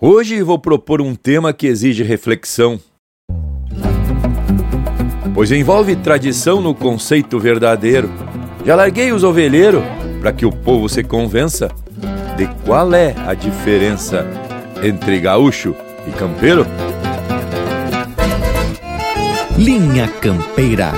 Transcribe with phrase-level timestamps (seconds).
[0.00, 2.78] Hoje vou propor um tema que exige reflexão,
[5.34, 8.08] pois envolve tradição no conceito verdadeiro.
[8.64, 9.82] Já larguei os ovelheiros
[10.20, 11.68] para que o povo se convença
[12.36, 14.24] de qual é a diferença
[14.84, 15.74] entre gaúcho
[16.06, 16.64] e campeiro.
[19.58, 20.92] Linha Campeira.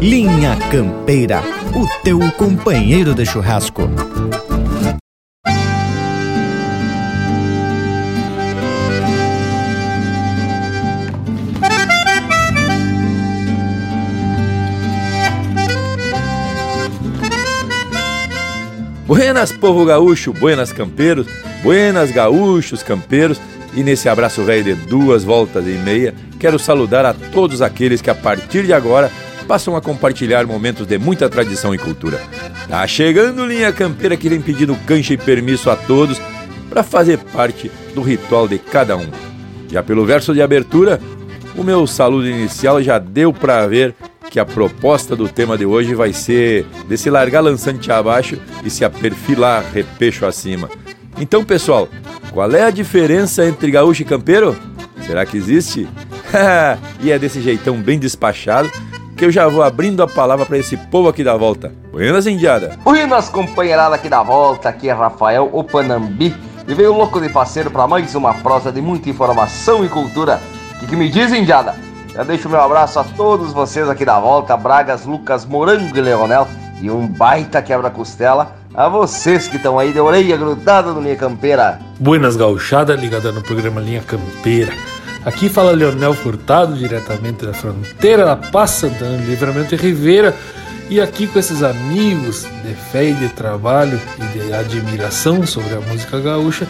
[0.00, 1.42] Linha Campeira,
[1.74, 3.82] o teu companheiro de churrasco.
[19.04, 21.26] Buenas, povo gaúcho, buenas campeiros,
[21.64, 23.40] buenas gaúchos campeiros,
[23.74, 28.10] e nesse abraço velho de duas voltas e meia, quero saludar a todos aqueles que
[28.10, 29.10] a partir de agora
[29.48, 32.20] passam a compartilhar momentos de muita tradição e cultura.
[32.68, 36.20] Tá chegando linha campeira que vem pedindo cancha e permisso a todos
[36.68, 39.08] para fazer parte do ritual de cada um.
[39.70, 41.00] Já pelo verso de abertura,
[41.56, 43.94] o meu saludo inicial já deu para ver
[44.30, 48.68] que a proposta do tema de hoje vai ser de se largar lançante abaixo e
[48.68, 50.68] se aperfilar repecho acima.
[51.18, 51.88] Então, pessoal,
[52.32, 54.54] qual é a diferença entre gaúcho e campeiro?
[55.06, 55.88] Será que existe?
[57.00, 58.70] e é desse jeitão bem despachado
[59.18, 61.72] que eu já vou abrindo a palavra para esse povo aqui da volta.
[61.90, 62.78] Buenas, Indiada!
[62.84, 66.32] Buenas, companheirada aqui da volta, aqui é Rafael Opanambi
[66.68, 70.40] e veio louco de parceiro para mais uma prosa de muita informação e cultura.
[70.76, 71.74] O que, que me diz, Indiada?
[72.14, 76.46] Já deixo meu abraço a todos vocês aqui da volta, Bragas, Lucas, Morango e Leonel,
[76.80, 81.80] e um baita quebra-costela a vocês que estão aí de orelha grudada no Linha Campeira.
[81.98, 84.72] Buenas gauchada ligada no programa Linha Campeira.
[85.28, 90.34] Aqui fala Leonel Furtado, diretamente da fronteira da Passa, dando livramento e Ribeira.
[90.88, 95.80] E aqui com esses amigos de fé e de trabalho e de admiração sobre a
[95.80, 96.66] música gaúcha,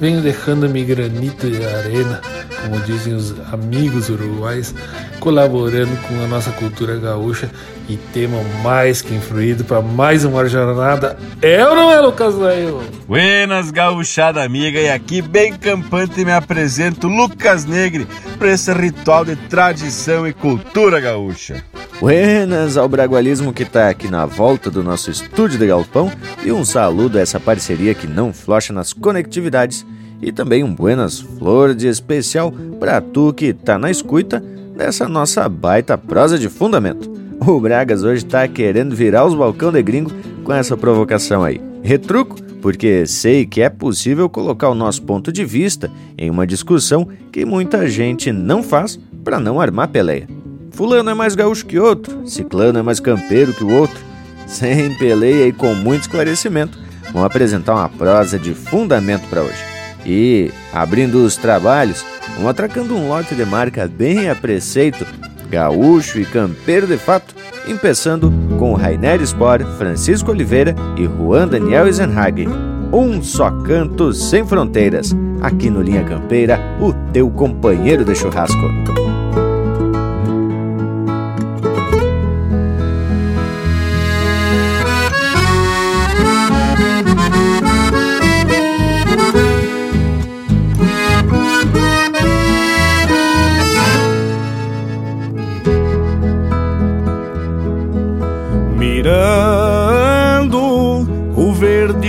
[0.00, 2.20] venho deixando-me granito de arena,
[2.62, 4.74] como dizem os amigos uruguais,
[5.20, 7.50] colaborando com a nossa cultura gaúcha
[7.88, 11.16] e tema mais que influído para mais uma jornada.
[11.40, 12.82] É ou não é, Lucas Neil?
[13.06, 18.06] Buenas, gauchada amiga, e aqui bem campante me apresento Lucas Negre
[18.38, 21.64] para esse ritual de tradição e cultura gaúcha.
[22.00, 26.12] Buenas ao bragualismo que está aqui na volta do nosso estúdio de galpão
[26.44, 29.86] e um saludo a essa parceria que não flocha nas conectividades
[30.20, 34.42] e também um buenas flor de especial para tu que tá na escuta
[34.76, 37.10] dessa nossa baita prosa de fundamento.
[37.40, 40.10] O Bragas hoje tá querendo virar os balcão de gringo
[40.42, 41.60] com essa provocação aí.
[41.82, 47.06] Retruco, porque sei que é possível colocar o nosso ponto de vista em uma discussão
[47.30, 50.28] que muita gente não faz para não armar peleia.
[50.70, 54.04] Fulano é mais gaúcho que outro, Ciclano é mais campeiro que o outro.
[54.46, 56.78] Sem peleia e com muito esclarecimento,
[57.12, 59.75] vamos apresentar uma prosa de fundamento para hoje.
[60.06, 62.04] E, abrindo os trabalhos,
[62.36, 65.04] vamos atracando um lote de marca bem a preceito,
[65.50, 67.34] gaúcho e campeiro de fato,
[67.66, 72.48] empeçando com Rainer Spor, Francisco Oliveira e Juan Daniel Eisenhagen.
[72.92, 75.12] Um só canto sem fronteiras,
[75.42, 79.05] aqui no Linha Campeira, o teu companheiro de churrasco.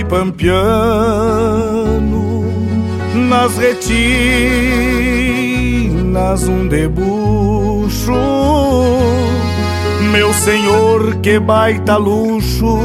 [0.08, 0.58] Pampiano,
[3.28, 4.08] nas retinas
[6.48, 8.12] um debuxo.
[10.10, 12.78] Meu senhor, que baita luxo,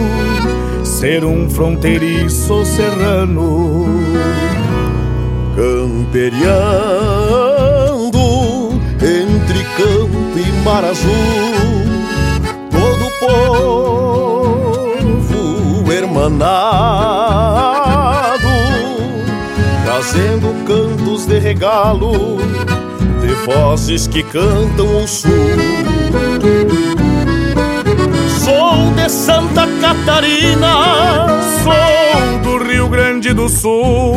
[0.84, 3.86] ser um fronteiriço serrano.
[5.56, 6.44] Camperiando
[9.02, 11.14] entre campo e mar azul,
[12.72, 13.83] todo povo
[16.14, 18.04] hermanado
[19.84, 22.38] trazendo cantos de regalo,
[23.22, 25.30] de vozes que cantam o sul.
[28.44, 31.28] Sou de Santa Catarina,
[31.64, 34.16] sou do Rio Grande do Sul,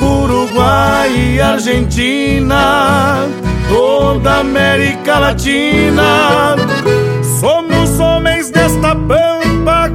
[0.00, 3.26] Uruguai e Argentina,
[3.68, 6.56] toda América Latina.
[7.40, 9.90] Somos homens desta pampa,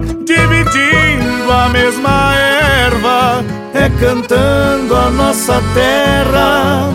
[0.72, 3.44] dividindo a mesma erva
[3.74, 6.90] é cantando a nossa terra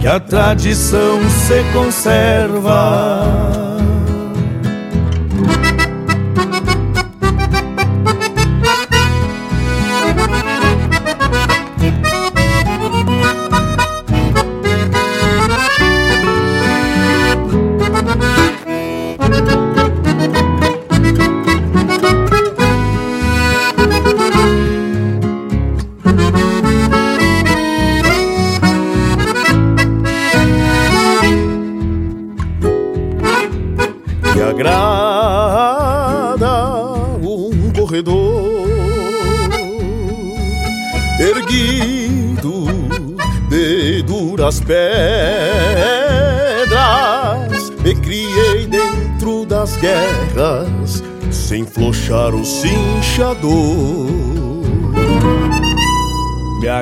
[0.00, 2.68] que a tradição se conserva.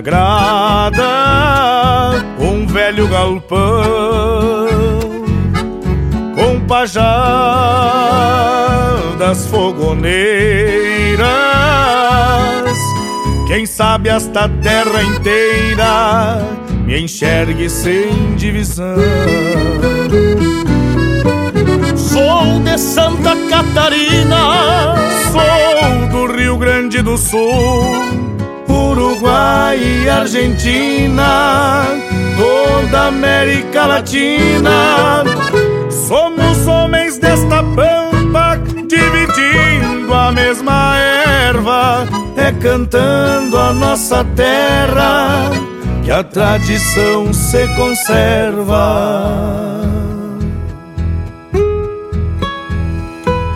[0.07, 1.03] Agrada
[2.39, 4.69] um velho galpão
[6.35, 7.07] com pajadas
[9.49, 11.27] fogoneiras.
[13.49, 16.39] Quem sabe esta terra inteira
[16.85, 18.95] me enxergue sem divisão.
[21.97, 24.95] Sou de Santa Catarina,
[25.33, 28.26] sou do Rio Grande do Sul,
[29.27, 31.85] Uruguai e Argentina,
[32.37, 35.25] toda América Latina.
[35.91, 38.57] Somos homens desta pampa,
[38.87, 42.07] dividindo a mesma erva,
[42.37, 45.51] é cantando a nossa terra
[46.05, 49.27] que a tradição se conserva.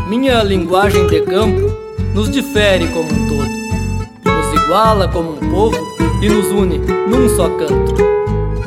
[0.08, 1.70] Minha linguagem de campo
[2.12, 3.28] nos difere como um
[4.70, 5.76] iguala como um povo
[6.22, 7.92] e nos une num só canto.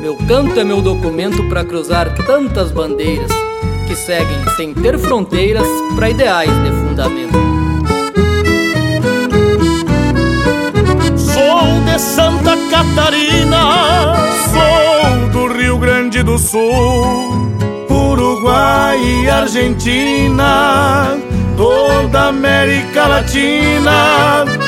[0.02, 3.30] Meu canto é meu documento para cruzar tantas bandeiras
[3.88, 5.66] que seguem sem ter fronteiras
[5.96, 7.32] para ideais de fundamento.
[11.16, 14.14] Sou de Santa Catarina,
[14.52, 17.48] sou do Rio Grande do Sul,
[17.88, 21.16] Uruguai e Argentina,
[21.56, 24.63] toda América Latina.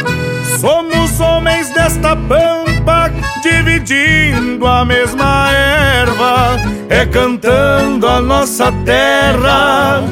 [1.16, 3.10] Somos homens desta pampa,
[3.42, 6.58] dividindo a mesma erva,
[6.88, 10.02] é cantando a nossa terra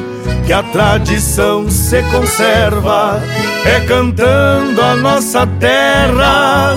[0.45, 3.21] que a tradição se conserva,
[3.65, 6.75] é cantando a nossa terra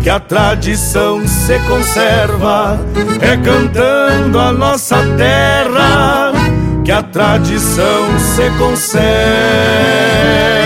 [0.00, 2.78] que a tradição se conserva,
[3.20, 6.32] é cantando a nossa terra
[6.84, 10.65] que a tradição se conserva.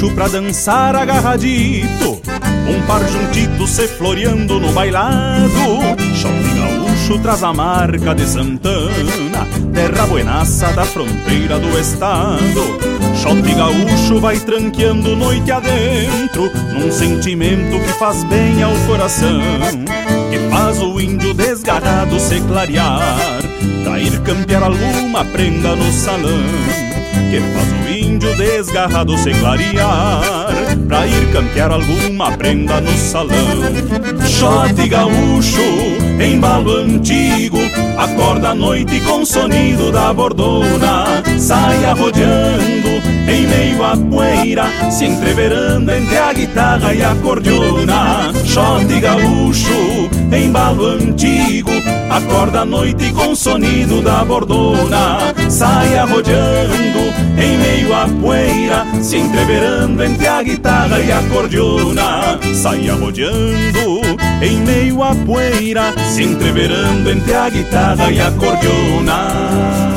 [0.00, 2.20] Gaúcho pra dançar agarradito.
[2.66, 5.50] Um par juntito se floreando no bailado.
[6.14, 12.78] Shot gaúcho traz a marca de Santana Terra buenaça da fronteira do estado.
[13.16, 19.40] Shot gaúcho vai tranqueando noite adentro Num sentimento que faz bem ao coração
[20.30, 23.42] Que faz o índio desgarrado se clarear.
[23.84, 26.40] Pra ir campear alguma prenda no salão
[27.30, 27.99] que faz o índio
[28.36, 30.50] desgarrado se clarear
[30.86, 33.36] Pra ir campear alguma prenda no salão.
[34.26, 35.62] Shot gaúcho,
[36.20, 37.58] embalo antigo
[37.96, 41.22] Acorda a noite com o sonido da bordona.
[41.38, 42.88] Sai arrodeando
[43.28, 48.32] em meio à poeira Se entreverando entre a guitarra e a cordiona.
[48.44, 51.70] Shot gaúcho, embalo antigo
[52.10, 59.16] Acorda a noite com o sonido da bordona Sai arrodeando em meio à poeira Se
[59.16, 67.10] entreverando entre a guitarra e a cordiona Sai arrodeando em meio à poeira Se entreverando
[67.10, 69.89] entre a guitarra e a cordiona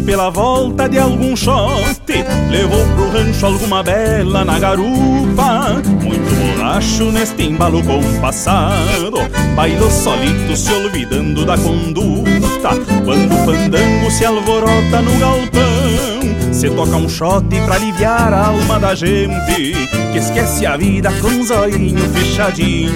[0.00, 2.12] romance pela volta de algum shot
[2.50, 5.80] Levou pro rancho alguma bela na garupa.
[6.02, 9.18] Muito borracho neste embalo compassado
[9.54, 12.70] Bailou solito se olvidando da conduta.
[13.04, 18.78] Quando o fandango se alvorota no galpão Se toca um shot pra aliviar a alma
[18.78, 22.90] da gente Que esquece a vida com um zoinho fechadinho.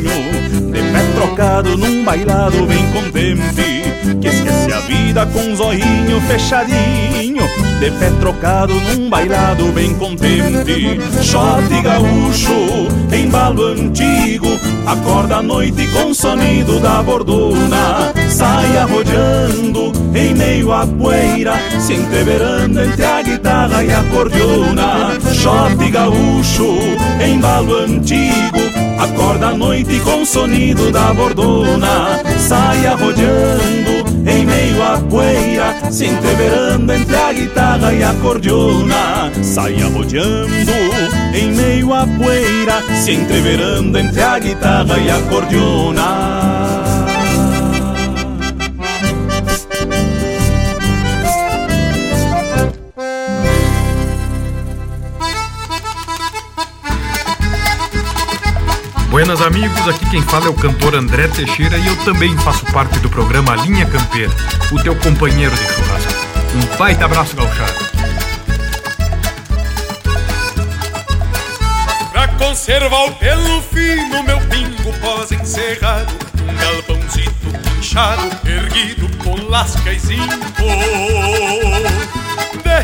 [0.72, 3.73] De pé trocado num bailado bem contente
[4.20, 7.42] Que esquece a vida com um zoinho fechadinho
[7.80, 11.00] De pé trocado num bailado bem contente.
[11.22, 14.48] Shot gaúcho, embalo antigo
[14.86, 22.80] Acorda à noite com sonido da bordona Sai arrodeando em meio à poeira Se entreverando
[22.82, 26.76] entre a guitarra e a cordiona Shot gaúcho,
[27.26, 33.53] embalo antigo Acorda à noite com sonido da bordona Sai arrodeando
[35.94, 40.52] Se entreverando entre a guitarra e a cordiona Sai arrodeando
[41.32, 46.93] em meio à poeira Se entreverando entre a guitarra e a cordiona
[59.14, 62.98] Buenas amigos, aqui quem fala é o cantor André Teixeira e eu também faço parte
[62.98, 64.32] do programa Linha Campeira,
[64.72, 66.12] o teu companheiro de churrasco.
[66.52, 67.74] Um baita abraço gauchado.
[72.10, 79.98] Pra conservar o pelo fino, meu pingo pós-encerrado, um galpãozito inchado, erguido com lasca e
[80.00, 80.24] zinco.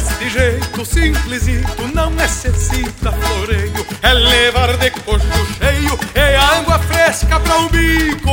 [0.01, 3.87] Deste jeito simplesito não necessita floreio.
[4.01, 5.27] É levar de coxo
[5.59, 8.31] cheio e água fresca para o bico.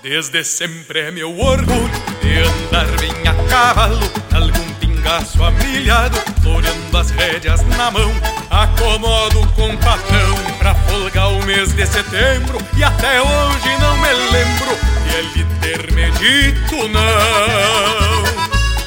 [0.00, 1.90] Desde sempre é meu orgulho
[2.22, 8.12] de andar bem a cavalo Algum pingaço amilhado, floreando as rédeas na mão.
[8.50, 14.78] Acomodo com patrão pra folgar o mês de setembro E até hoje não me lembro
[15.02, 18.13] de ele ter me dito não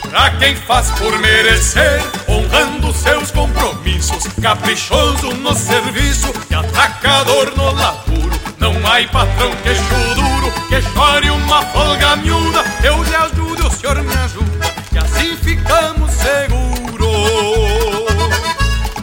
[0.10, 8.40] Pra quem faz por merecer, honrando seus compromissos, caprichoso no serviço e atacador no laburo.
[8.58, 12.64] Não há patrão queixo duro que chore uma folga miúda.
[12.84, 17.08] Eu lhe ajudo, o senhor me ajuda, e assim ficamos seguros.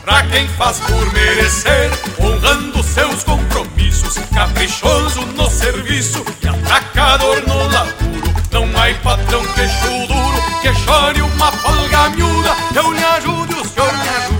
[0.03, 8.35] Pra quem faz por merecer, honrando seus compromissos, caprichoso no serviço e atacador no laburo.
[8.51, 10.24] Não há patrão queixo duro
[10.65, 12.57] que chore uma folga miúda.
[12.75, 14.34] Eu lhe ajudo e o senhor me ajuda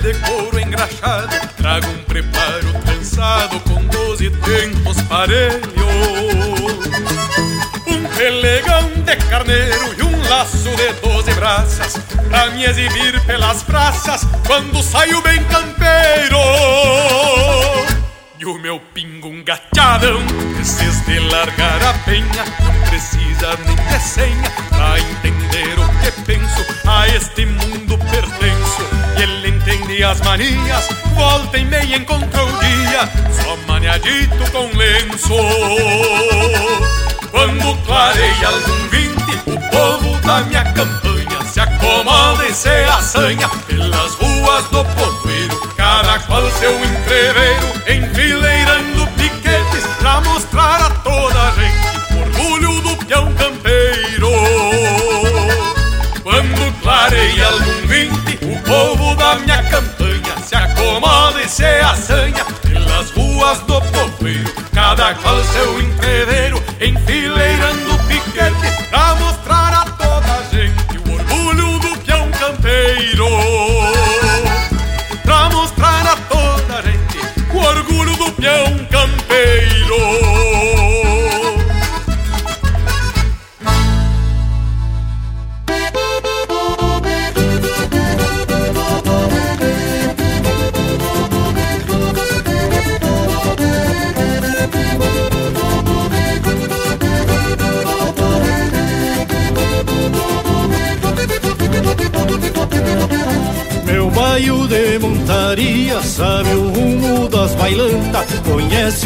[0.00, 5.62] de couro engraxado Trago um preparo trançado com doze tempos parelhos
[7.86, 11.98] Um pelegão de carneiro e um laço de doze braças
[12.28, 16.38] Pra me exibir pelas praças quando saio bem campeiro.
[18.38, 19.42] E o meu pingo um
[20.60, 26.64] Esses de largar a penha Não precisa nem de senha Pra entender o que penso
[26.84, 28.41] A este mundo pertenço E ele
[30.04, 33.08] as manias Volta e meia encontrou o dia.
[33.32, 35.34] Só maniadito com lenço.
[37.30, 44.14] Quando clareia algum vinte O povo da minha campanha Se acomoda e se assanha Pelas
[44.14, 45.72] ruas do povoeiro.
[45.76, 52.96] Cada qual seu entreveiro Enfileirando piquetes Pra mostrar a toda a gente o Orgulho do
[53.06, 54.28] peão campeiro.
[56.22, 57.71] Quando clareia algum
[61.48, 64.52] se assanha Pelas ruas do povoeiro.
[64.72, 67.51] Cada qual seu entreveiro piquetes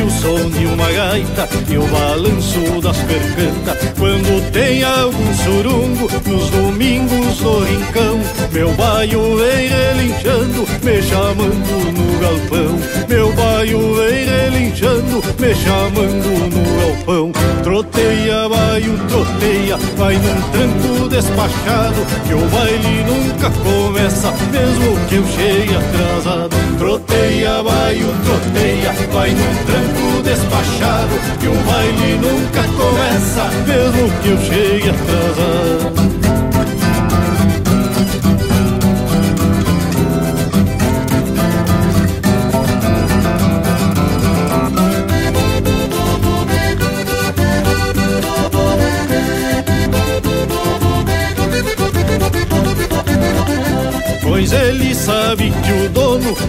[0.06, 6.50] o som de uma gaita e o balanço das percantas Quando tem algum surungo nos
[6.50, 8.20] domingos do rincão
[8.52, 12.78] Meu baio vem relinchando, me chamando no galpão.
[13.08, 17.32] Meu baio vem relinchando, me chamando no galpão.
[17.62, 25.26] Troteia, baio, troteia, vai num tranco despachado Que o baile nunca começa Mesmo que eu
[25.26, 26.56] chegue atrasado.
[26.78, 34.28] Troteia, vai o troteia Vai num tranco despachado Que o baile nunca começa Mesmo que
[34.28, 36.15] eu chegue atrasado
[54.36, 55.88] Pois ele sabe que o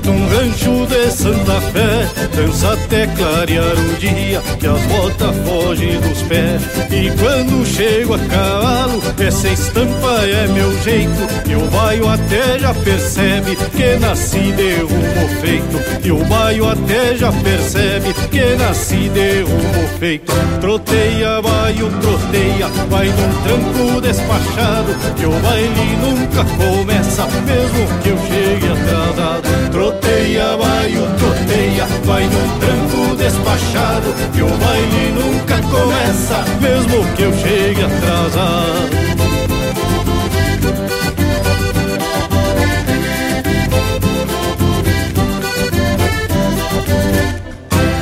[0.05, 2.07] num rancho de Santa Fé.
[2.36, 6.62] Dança até clarear o dia que as botas fogem dos pés.
[6.91, 11.27] E quando chego a cavalo, essa estampa é meu jeito.
[11.50, 16.05] E o baio até já percebe que nasci de rumo feito.
[16.05, 20.34] E o baio até já percebe que nasci de rumo feito.
[20.62, 28.10] Troteia, baio, troteia, vai num tranco despachado Que o baile nunca começa mesmo mesmo que
[28.10, 29.47] eu chegue atrasado.
[29.72, 34.14] Troteia, vai o troteia, vai num tranco despachado.
[34.34, 39.08] Que o baile nunca começa, mesmo que eu chegue atrasado.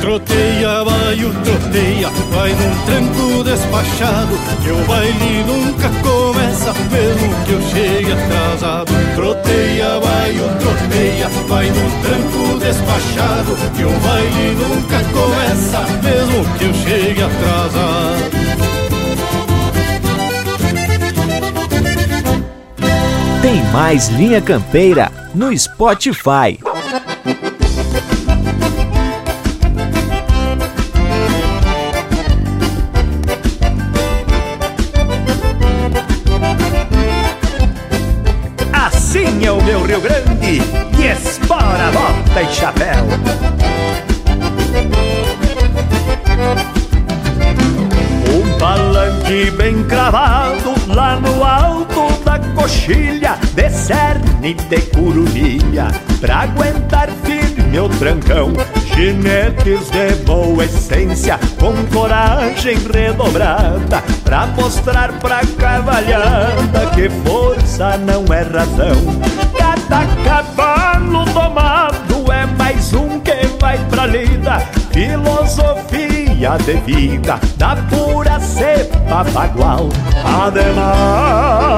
[0.00, 6.15] Troteia, vai o troteia, vai num tranco despachado Que o baile nunca começa,
[6.90, 13.90] mesmo que eu chegue atrasado Troteia, vai o troteia, vai num tranco despachado Que o
[14.00, 18.46] baile nunca começa, mesmo que eu chegue atrasado
[23.42, 26.58] Tem mais Linha Campeira no Spotify.
[40.06, 40.62] Grande
[41.00, 43.04] e espora, bota e chapéu.
[48.32, 55.88] Um palanque bem cravado lá no alto da coxilha de cerne de curumilha
[56.20, 58.52] pra aguentar firme o trancão.
[58.86, 68.42] Chinetes de boa essência, com coragem redobrada, pra mostrar pra cavalhada que força não é
[68.42, 69.36] razão
[69.88, 74.58] cada cavalo domado é mais um que vai pra lida.
[74.92, 79.88] Filosofia de vida da pura cepa bagual.
[80.44, 81.76] Ademais,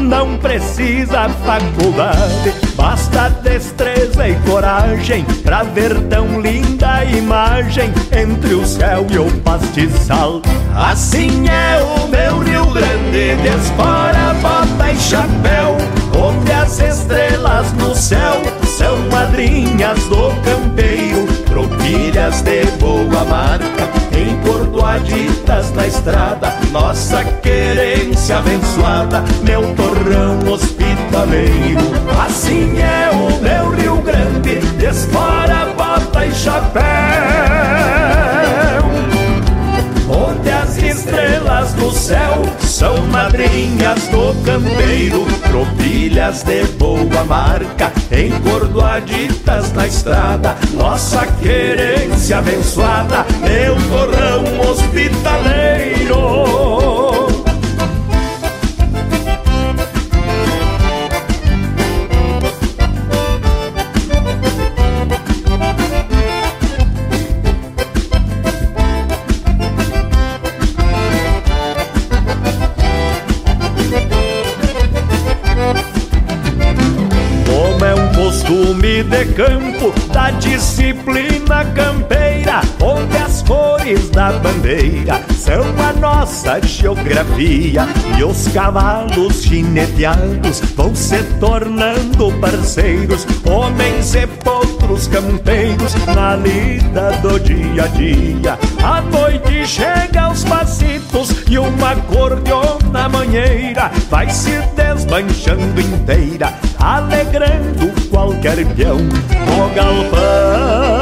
[0.00, 9.06] não precisa faculdade, basta destreza e coragem pra ver tão linda imagem entre o céu
[9.10, 10.40] e o pastizal.
[10.74, 15.85] Assim é o meu Rio Grande, de espora, bota e chapéu
[16.26, 25.72] onde as estrelas no céu são madrinhas do campeiro, tropilhas de boa marca, em cordoaditas
[25.72, 31.86] na estrada, nossa querência abençoada, meu torrão hospitaleiro.
[32.26, 38.15] Assim é o meu Rio Grande, desfora, bota e chapéu
[41.16, 51.26] estrelas no céu são madrinhas do campeiro, tropilhas de boa marca, encordoaditas na estrada, nossa
[51.42, 56.85] querência abençoada, meu torrão hospitaleiro.
[79.06, 87.86] De campo, da disciplina campeira, onde as cores da bandeira são a nossa geografia.
[88.18, 94.26] E os cavalos chineteados vão se tornando parceiros, homens e
[94.96, 98.58] potros campeiros na lida do dia a dia.
[98.82, 108.64] A noite chega aos passitos e uma cordiona manheira vai se desmanchando inteira, alegrando qualquer
[108.74, 110.94] peão no galpão,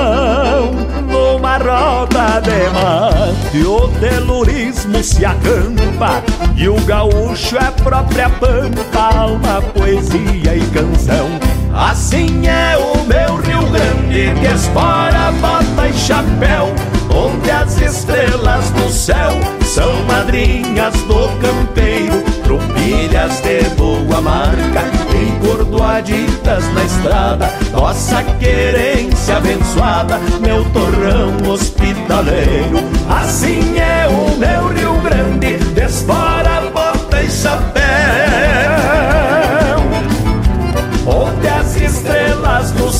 [1.06, 6.22] numa roda de mate, o telurismo se acampa
[6.56, 11.63] e o gaúcho é própria pampa, alma, poesia e canção.
[11.74, 16.72] Assim é o meu Rio Grande, que espora, bota e chapéu,
[17.10, 19.32] onde as estrelas no céu
[19.64, 24.84] são madrinhas do campeiro, tropilhas de boa marca,
[25.20, 32.84] encordoaditas na estrada, nossa querência abençoada, meu torrão hospitaleiro.
[33.10, 38.03] Assim é o meu Rio Grande, desfora, bota e chapéu.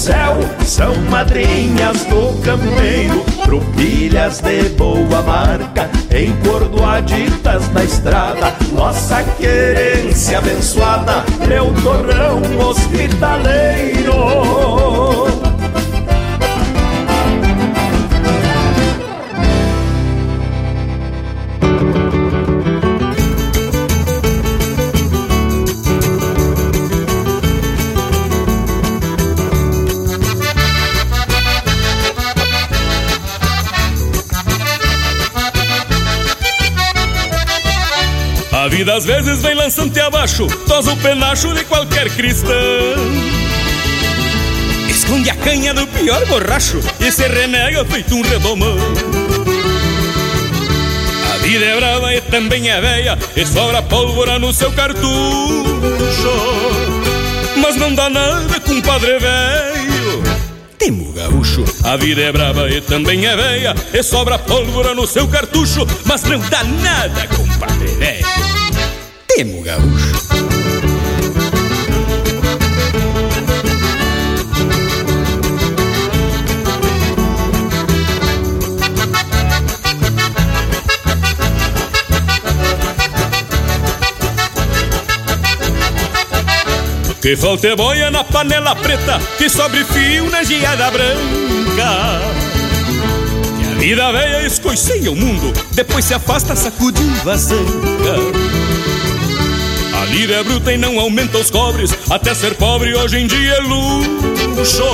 [0.04, 0.36] Céu
[0.66, 11.72] são madrinhas do campeiro, tropilhas de boa marca, encordoaditas na estrada, nossa querência abençoada, meu
[11.82, 14.12] torrão hospitaleiro.
[38.74, 42.50] Vida às vezes vem lançante abaixo, tosa o penacho de qualquer cristão.
[44.90, 48.76] Esconde a canha do pior borracho e se renega feito um redomão.
[51.32, 55.04] A vida é brava e também é veia, e sobra pólvora no seu cartucho.
[57.56, 60.22] Mas não dá nada, compadre velho.
[60.78, 65.28] Temo gaúcho, a vida é brava e também é veia, e sobra pólvora no seu
[65.28, 65.86] cartucho.
[66.04, 68.43] Mas não dá nada, compadre velho
[69.34, 70.34] temo gaúcho.
[87.20, 92.20] Que falta boia na panela preta, que sobre fio na geada branca.
[93.58, 98.43] Que a vida velha escoiceia o mundo, depois se afasta sacudindo a zanca.
[100.14, 103.60] Lira é bruta e não aumenta os cobres, até ser pobre hoje em dia é
[103.62, 104.84] luxo.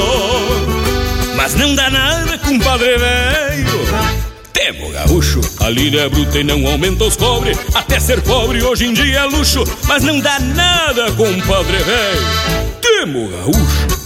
[1.36, 3.80] Mas não dá nada, compadre velho.
[4.50, 8.86] Temo gaúcho, a lira é bruta e não aumenta os cobres, até ser pobre hoje
[8.86, 9.62] em dia é luxo.
[9.86, 12.80] Mas não dá nada, compadre velho.
[12.80, 13.99] Temo gaúcho.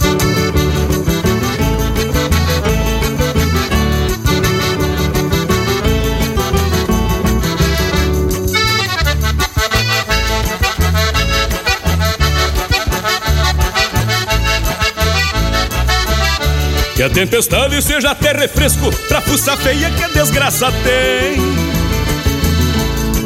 [17.15, 21.39] Tempestade seja até refresco pra fuça feia que a desgraça tem.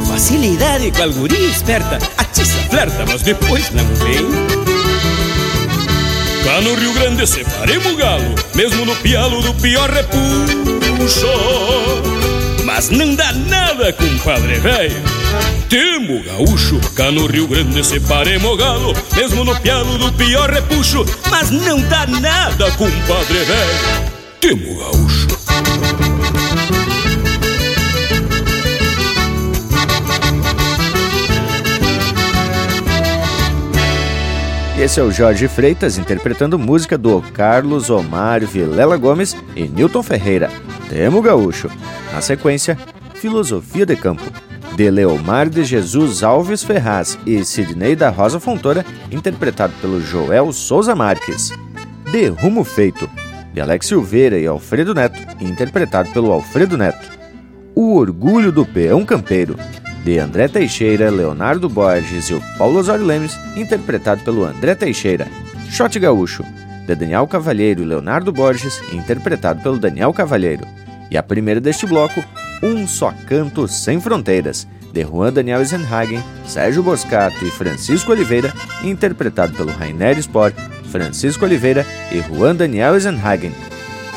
[0.05, 4.29] Facilidade com a guria esperta, atiça, flerta, mas depois não vem.
[6.43, 11.27] Cá no Rio Grande separemos o galo, mesmo no pialo do pior repuxo.
[12.63, 15.18] Mas não dá nada, compadre velho.
[15.69, 21.51] Temo gaúcho, cá no Rio Grande separemos galo, mesmo no pialo do pior repuxo, mas
[21.51, 24.11] não dá nada, compadre velho.
[24.39, 25.27] Temo gaúcho.
[34.79, 40.49] Esse é o Jorge Freitas interpretando música do Carlos Omário Vilela Gomes e Newton Ferreira,
[40.87, 41.69] Temo Gaúcho.
[42.13, 42.77] Na sequência,
[43.13, 44.23] Filosofia de Campo,
[44.79, 50.95] de Leomar de Jesus Alves Ferraz e Sidney da Rosa Fontoura, interpretado pelo Joel Souza
[50.95, 51.51] Marques.
[52.09, 53.09] De Rumo Feito,
[53.53, 57.09] de Alex Silveira e Alfredo Neto, interpretado pelo Alfredo Neto.
[57.75, 59.57] O Orgulho do Peão Campeiro,
[60.05, 65.27] de André Teixeira, Leonardo Borges e o Paulo Osório Lemes, interpretado pelo André Teixeira.
[65.69, 66.45] Shot Gaúcho,
[66.87, 70.65] de Daniel Cavalheiro e Leonardo Borges, interpretado pelo Daniel Cavalheiro.
[71.11, 72.23] E a primeira deste bloco,
[72.61, 79.53] Um Só Canto Sem Fronteiras, de Juan Daniel Eisenhagen, Sérgio Boscato e Francisco Oliveira, interpretado
[79.53, 80.55] pelo Rainer Sport,
[80.91, 83.53] Francisco Oliveira e Juan Daniel Eisenhagen.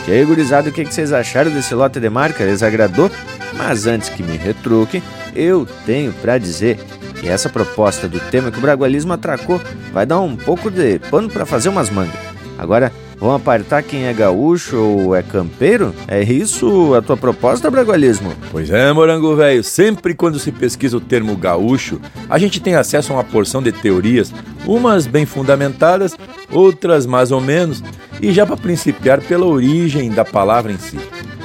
[0.08, 2.44] E aí, gurizada, o que vocês acharam desse lote de marca?
[2.44, 3.10] Les agradou?
[3.56, 5.02] Mas antes que me retruque,
[5.34, 6.78] eu tenho para dizer
[7.20, 9.60] que essa proposta do tema que o Bragualismo atracou
[9.92, 12.31] vai dar um pouco de pano para fazer umas mangas.
[12.58, 15.94] Agora, vão apartar quem é gaúcho ou é campeiro?
[16.06, 18.32] É isso a tua proposta, Bragualismo?
[18.50, 19.62] Pois é, morango velho.
[19.64, 23.72] Sempre quando se pesquisa o termo gaúcho, a gente tem acesso a uma porção de
[23.72, 24.32] teorias,
[24.66, 26.16] umas bem fundamentadas,
[26.50, 27.82] outras mais ou menos,
[28.20, 30.98] e já para principiar pela origem da palavra em si.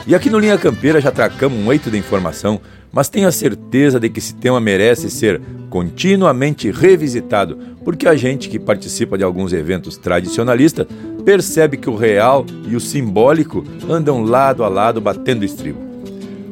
[0.05, 3.99] E aqui no Linha Campeira já tracamos um eito de informação, mas tenho a certeza
[3.99, 9.53] de que esse tema merece ser continuamente revisitado, porque a gente que participa de alguns
[9.53, 10.87] eventos tradicionalistas
[11.23, 15.79] percebe que o real e o simbólico andam lado a lado batendo estribo.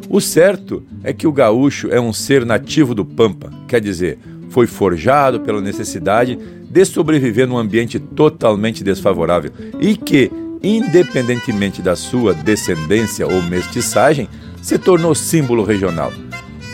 [0.10, 4.20] O certo é que o gaúcho é um ser nativo do Pampa, quer dizer,
[4.50, 6.38] foi forjado pela necessidade
[6.70, 14.30] de sobreviver num ambiente totalmente desfavorável e que, independentemente da sua descendência ou mestiçagem,
[14.66, 16.12] se tornou símbolo regional.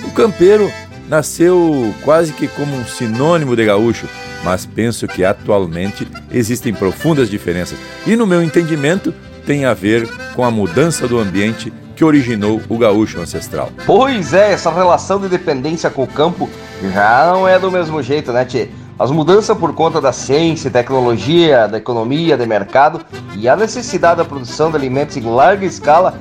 [0.06, 0.72] O campeiro
[1.10, 4.08] nasceu quase que como um sinônimo de gaúcho,
[4.46, 7.78] mas penso que atualmente existem profundas diferenças
[8.08, 9.14] e, no meu entendimento,
[9.46, 13.70] tem a ver com a mudança do ambiente que originou o gaúcho ancestral.
[13.86, 16.50] Pois é, essa relação de dependência com o campo
[16.94, 18.70] já não é do mesmo jeito, né, Tchê?
[18.98, 23.02] As mudanças por conta da ciência, tecnologia, da economia, do mercado
[23.36, 26.18] e a necessidade da produção de alimentos em larga escala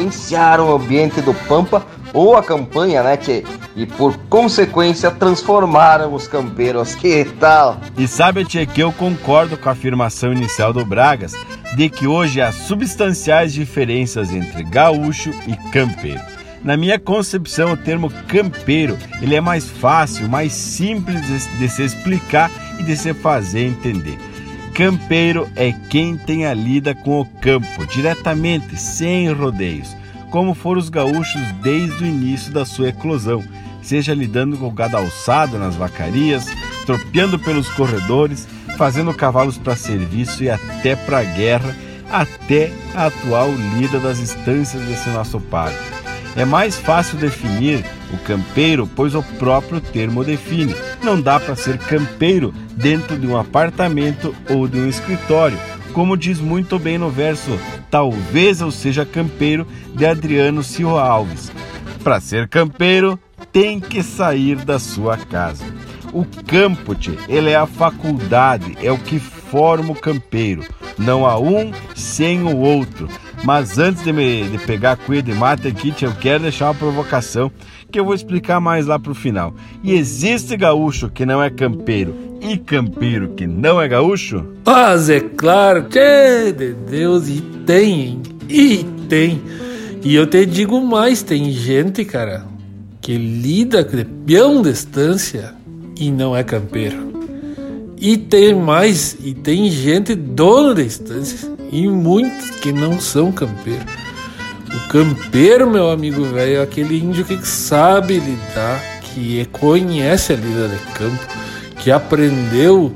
[0.00, 3.44] influenciaram o ambiente do Pampa ou a campanha, né, tchê?
[3.74, 6.94] E por consequência transformaram os campeiros.
[7.02, 7.78] Que tal?
[7.98, 11.34] E sabe, Tchê, que eu concordo com a afirmação inicial do Bragas
[11.74, 16.20] de que hoje há substanciais diferenças entre gaúcho e campeiro.
[16.62, 21.20] Na minha concepção, o termo campeiro ele é mais fácil, mais simples
[21.58, 24.16] de se explicar e de se fazer entender.
[24.74, 29.94] Campeiro é quem tem a lida com o campo diretamente, sem rodeios,
[30.30, 33.44] como foram os gaúchos desde o início da sua eclosão,
[33.82, 36.46] seja lidando com o gado alçado nas vacarias,
[36.86, 41.76] tropeando pelos corredores, fazendo cavalos para serviço e até para guerra,
[42.10, 45.76] até a atual lida das instâncias desse nosso pago.
[46.34, 50.74] É mais fácil definir o campeiro, pois o próprio termo define.
[51.02, 55.58] Não dá para ser campeiro dentro de um apartamento ou de um escritório,
[55.92, 57.58] como diz muito bem no verso
[57.90, 61.52] Talvez eu seja campeiro de Adriano Silva Alves.
[62.02, 63.20] Para ser campeiro,
[63.52, 65.62] tem que sair da sua casa.
[66.10, 66.96] O campo,
[67.28, 70.64] ele é a faculdade, é o que forma o campeiro.
[70.96, 73.08] Não há um sem o outro.
[73.44, 77.50] Mas antes de, me, de pegar cuia de mata aqui, eu quero deixar uma provocação
[77.90, 79.54] que eu vou explicar mais lá pro final.
[79.82, 84.44] E existe gaúcho que não é campeiro e campeiro que não é gaúcho?
[84.64, 88.22] Mas é claro, tchê de Deus, e tem?
[88.48, 89.42] E tem.
[90.02, 92.44] E eu te digo mais, tem gente, cara,
[93.00, 95.54] que lida de peão distância
[95.98, 97.11] e não é campeiro.
[98.04, 103.86] E tem mais, e tem gente dona da estância e muitos que não são campeiros.
[104.74, 110.66] O campeiro, meu amigo velho, é aquele índio que sabe lidar, que conhece a lida
[110.66, 111.28] de campo,
[111.78, 112.92] que aprendeu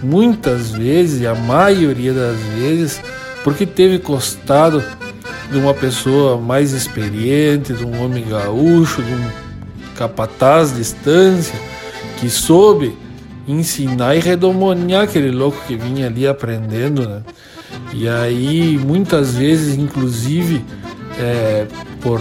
[0.00, 3.02] muitas vezes, a maioria das vezes,
[3.42, 4.80] porque teve costado
[5.50, 9.28] de uma pessoa mais experiente, de um homem gaúcho, de um
[9.96, 11.58] capataz de estância,
[12.20, 12.96] que soube
[13.46, 17.22] ensinar e redomoniar aquele louco que vinha ali aprendendo, né?
[17.92, 20.64] E aí, muitas vezes, inclusive,
[21.18, 21.66] é,
[22.00, 22.20] por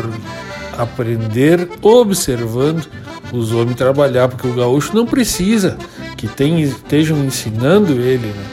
[0.78, 2.86] aprender observando
[3.34, 5.78] os homens trabalhar, porque o gaúcho não precisa
[6.16, 8.46] que tem, estejam ensinando ele, né?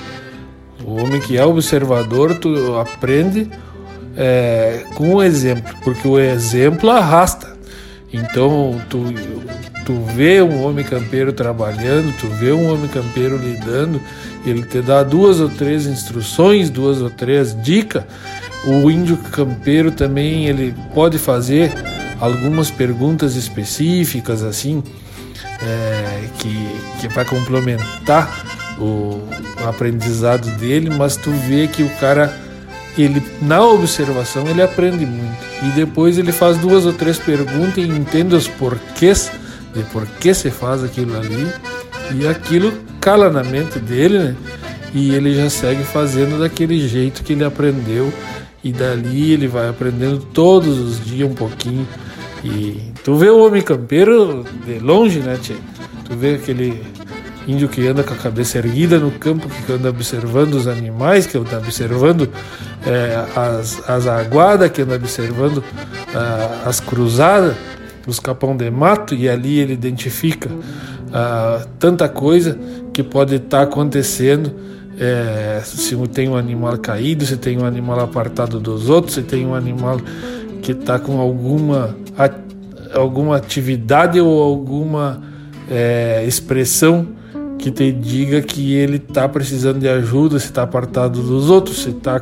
[0.85, 3.49] O homem que é observador, tu aprende
[4.17, 7.57] é, com o exemplo, porque o exemplo arrasta.
[8.13, 8.99] Então, tu,
[9.85, 14.01] tu vê um homem campeiro trabalhando, tu vê um homem campeiro lidando,
[14.45, 18.05] ele te dá duas ou três instruções, duas ou três dicas.
[18.65, 21.73] O índio campeiro também ele pode fazer
[22.21, 24.83] algumas perguntas específicas assim
[25.61, 26.69] é, que,
[27.01, 28.45] que vai complementar
[28.79, 29.21] o,
[29.63, 32.33] o aprendizado dele, mas tu vê que o cara
[32.97, 37.89] ele na observação ele aprende muito e depois ele faz duas ou três perguntas e
[37.89, 39.31] entende os porquês
[39.75, 41.47] de por que se faz aquilo ali
[42.15, 44.37] e aquilo cala na mente dele, né?
[44.95, 48.13] E ele já segue fazendo daquele jeito que ele aprendeu
[48.63, 51.87] e dali ele vai aprendendo todos os dias um pouquinho.
[52.45, 55.57] E tu vê o homem campeiro de longe, né, tia?
[56.05, 56.83] Tu vê aquele
[57.47, 61.39] índio que anda com a cabeça erguida no campo, que anda observando os animais, que
[61.39, 62.29] anda observando
[62.87, 67.57] é, as, as aguadas, que anda observando uh, as cruzadas
[68.07, 70.51] os capão de mato e ali ele identifica
[71.13, 72.59] ah, tanta coisa
[72.93, 74.55] que pode estar tá acontecendo
[74.99, 79.47] é, se tem um animal caído, se tem um animal apartado dos outros, se tem
[79.47, 79.99] um animal
[80.61, 81.97] que está com alguma,
[82.95, 85.21] alguma atividade ou alguma
[85.71, 87.09] é, expressão
[87.59, 91.91] que te diga que ele está precisando de ajuda, se está apartado dos outros, se
[91.91, 92.21] está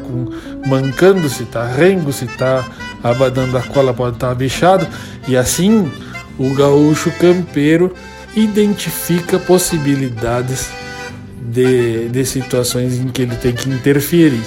[0.66, 2.66] mancando, se está rengo, se está
[3.02, 4.86] a cola, pode estar bichado.
[5.26, 5.90] E assim
[6.38, 7.94] o gaúcho campeiro
[8.34, 10.70] identifica possibilidades
[11.40, 14.42] de, de situações em que ele tem que interferir.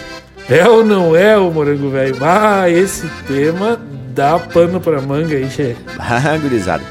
[0.49, 2.17] É ou não é o morango velho?
[2.21, 3.79] Ah, esse tema
[4.13, 5.75] dá pano pra manga aí, che.
[5.97, 6.83] Ah, gurizada.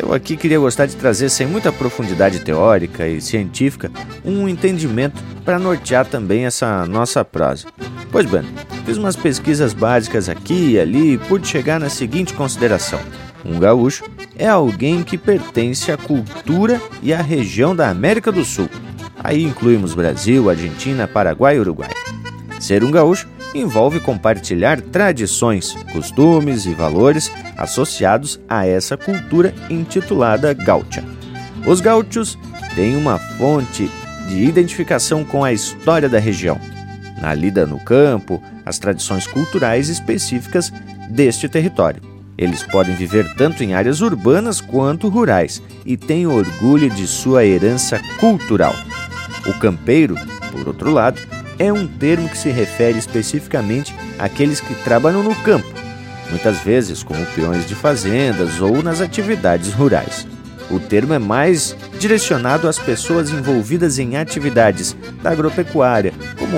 [0.00, 3.90] Eu aqui queria gostar de trazer, sem muita profundidade teórica e científica,
[4.24, 7.66] um entendimento para nortear também essa nossa prosa.
[8.10, 8.42] Pois bem,
[8.86, 13.00] fiz umas pesquisas básicas aqui e ali e pude chegar na seguinte consideração:
[13.44, 14.04] um gaúcho
[14.38, 18.68] é alguém que pertence à cultura e à região da América do Sul.
[19.22, 21.90] Aí incluímos Brasil, Argentina, Paraguai e Uruguai.
[22.58, 31.04] Ser um gaúcho envolve compartilhar tradições, costumes e valores associados a essa cultura intitulada gaúcha.
[31.66, 32.38] Os gaúchos
[32.74, 33.90] têm uma fonte
[34.28, 36.58] de identificação com a história da região,
[37.20, 40.72] na lida no campo, as tradições culturais específicas
[41.08, 42.02] deste território.
[42.36, 48.00] Eles podem viver tanto em áreas urbanas quanto rurais e têm orgulho de sua herança
[48.18, 48.74] cultural.
[49.46, 50.16] O campeiro,
[50.50, 51.20] por outro lado,
[51.58, 55.66] é um termo que se refere especificamente àqueles que trabalham no campo,
[56.30, 60.26] muitas vezes como peões de fazendas ou nas atividades rurais.
[60.70, 66.56] O termo é mais direcionado às pessoas envolvidas em atividades da agropecuária, como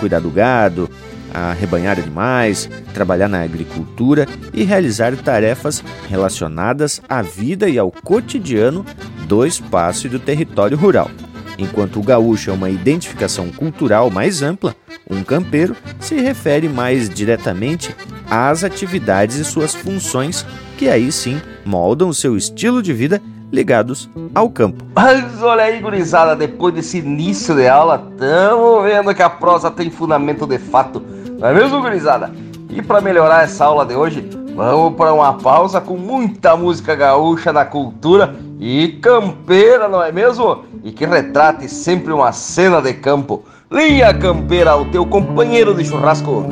[0.00, 0.90] cuidar do gado,
[1.32, 8.84] arrebanhar animais, trabalhar na agricultura e realizar tarefas relacionadas à vida e ao cotidiano
[9.26, 11.10] do espaço e do território rural.
[11.58, 14.74] Enquanto o gaúcho é uma identificação cultural mais ampla,
[15.08, 17.94] um campeiro se refere mais diretamente
[18.28, 20.44] às atividades e suas funções,
[20.76, 24.84] que aí sim moldam seu estilo de vida ligados ao campo.
[24.94, 29.90] Mas olha aí, gurizada, depois desse início de aula, estamos vendo que a prosa tem
[29.90, 31.00] fundamento de fato,
[31.38, 32.32] não é mesmo, gurizada?
[32.68, 37.52] E para melhorar essa aula de hoje, vamos para uma pausa com muita música gaúcha
[37.52, 38.34] na cultura
[38.66, 40.64] e campeira, não é mesmo?
[40.82, 43.44] E que retrate sempre uma cena de campo.
[43.70, 46.46] Linha Campeira, o teu companheiro de churrasco.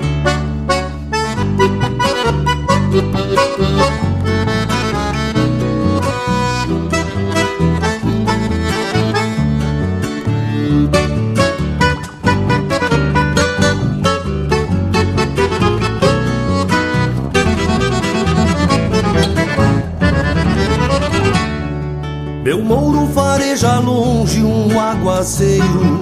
[24.93, 26.01] Aguaceiro.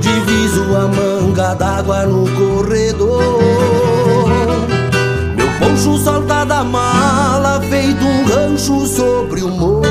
[0.00, 3.40] Diviso a manga d'água no corredor.
[5.36, 9.82] Meu poncho salta da mala feito um rancho sobre o morro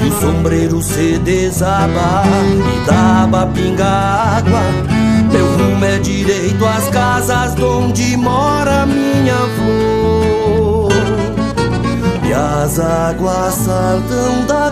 [0.00, 4.62] E o sombreiro se desaba e dá pinga água.
[5.32, 10.92] Meu rumo é direito às casas onde mora minha flor.
[12.24, 14.71] E as águas saltam da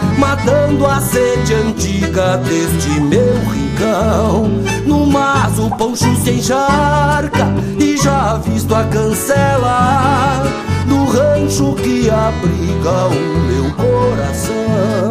[0.21, 4.43] matando a sede antiga deste meu rincão.
[4.85, 7.47] No mas o poncho se encharca
[7.79, 10.43] e já visto a cancela
[10.87, 15.10] do rancho que abriga o meu coração.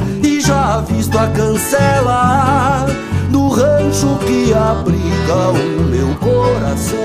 [0.51, 2.85] já visto a cancela
[3.29, 6.99] do rancho que abriga o meu coração.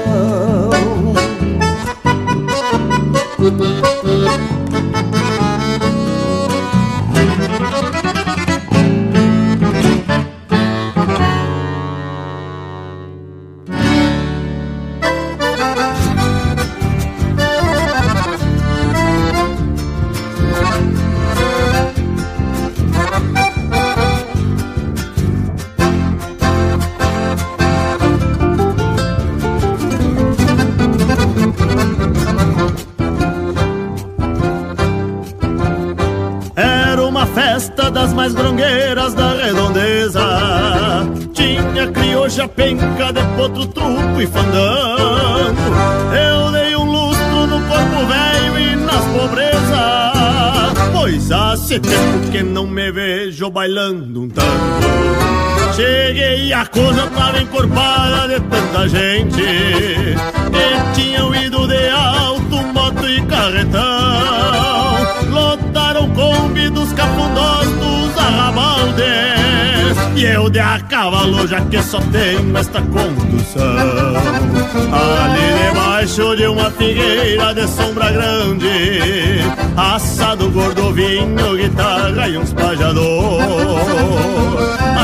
[43.49, 45.57] Potro, truco e fandango.
[46.13, 50.91] Eu dei um lustro no corpo velho e nas pobrezas.
[50.93, 54.47] Pois há tempo que não me vejo bailando um tango.
[55.75, 60.17] Cheguei e a coisa tava encorpada de tanta gente
[60.51, 63.83] Que tinham ido de alto, moto e carretão.
[65.31, 69.46] Lotaram Kombi dos cafundós dos arrabaldes
[70.17, 73.77] E eu de a cavalo já que só tenho esta condução.
[74.91, 79.43] Ali debaixo de uma figueira de sombra grande
[79.77, 83.43] Assado gordo, vinho, guitarra e uns pajador.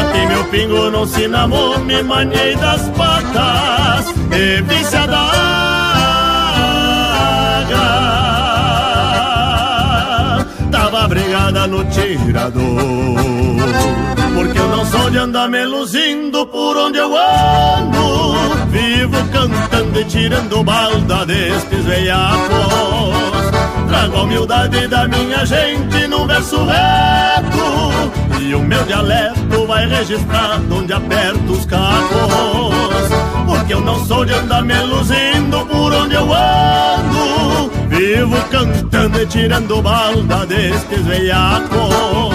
[0.00, 5.62] Aqui meu pingo não se namou, me manhei das patas E viciada
[10.92, 12.62] tava brigada no tirador.
[15.12, 18.70] Porque eu não sou de andar me luzindo por onde eu ando.
[18.70, 23.52] Vivo cantando e tirando balda destes veiacos.
[23.88, 28.40] Trago a humildade da minha gente num verso reto.
[28.40, 32.74] E o meu dialeto vai registrado onde aperto os cacos.
[33.46, 37.70] Porque eu não sou de andar me luzindo por onde eu ando.
[37.88, 42.31] Vivo cantando e tirando balda destes veiacos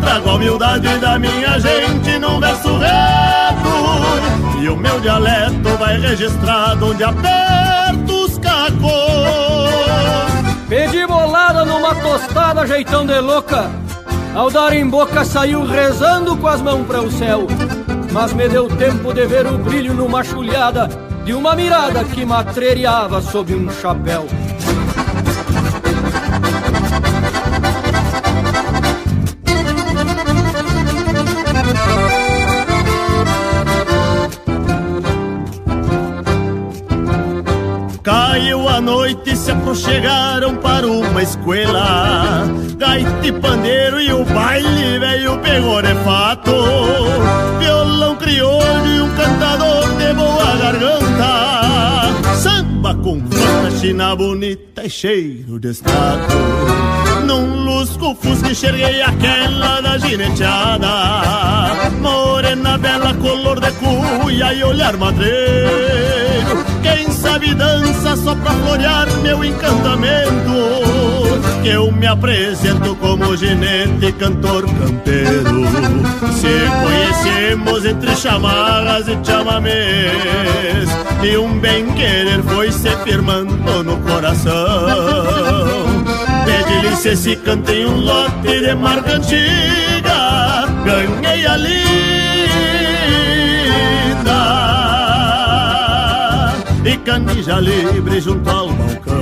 [0.00, 4.60] Trago a humildade da minha gente num verso reto.
[4.60, 8.84] E o meu dialeto vai registrado onde aperto os cacos.
[10.68, 13.70] Pedi bolada numa tostada jeitão de louca.
[14.34, 17.46] Ao dar em boca saiu rezando com as mãos para o céu.
[18.12, 20.88] Mas me deu tempo de ver o brilho numa chulhada
[21.24, 24.24] De uma mirada que matreiriava sob um chapéu
[38.74, 42.44] A noite se aproxegaram para uma escola
[42.76, 46.50] Gaita e pandeiro e o baile veio pegou de fato.
[47.60, 52.34] Violão crioulo e um cantador de boa garganta.
[52.34, 56.34] Samba com fanta, china bonita e cheiro de estado
[57.24, 60.88] Num lusco fusca enxerguei aquela da gineteada.
[62.00, 66.23] Morena bela, color de cuia e olhar madreiro
[66.82, 70.52] Quem sabe dança só pra florear meu encantamento.
[71.62, 75.64] Que eu me apresento como ginete cantor campeiro.
[76.32, 80.88] Se conhecemos entre chamarras e chamamês
[81.22, 84.52] E um bem querer foi se firmando no coração.
[86.44, 91.56] Pede licença cantei um lote de marca antiga Ganhei a
[96.84, 99.14] E canija livre junto ao balcão.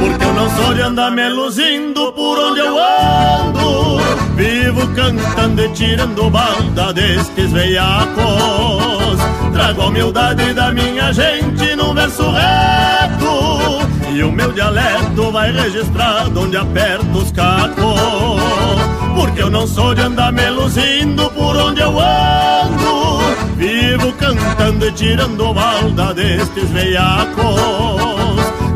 [0.00, 3.98] Porque eu não sou de andar me luzindo por onde eu ando.
[4.36, 9.18] Vivo cantando e tirando balda destes veiacos
[9.52, 14.14] Trago a humildade da minha gente num verso reto.
[14.14, 18.40] E o meu dialeto vai registrado onde aperto os cacos.
[19.16, 23.07] Porque eu não sou de andar me luzindo por onde eu ando
[23.58, 27.58] Vivo cantando e tirando balda destes veiacos.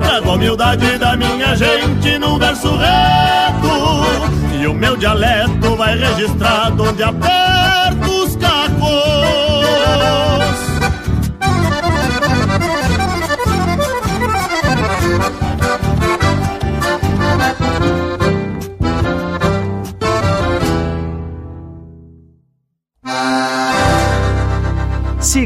[0.02, 6.82] Trago a humildade da minha gente num verso reto E o meu dialeto vai registrado
[6.82, 9.11] onde aperto os cacos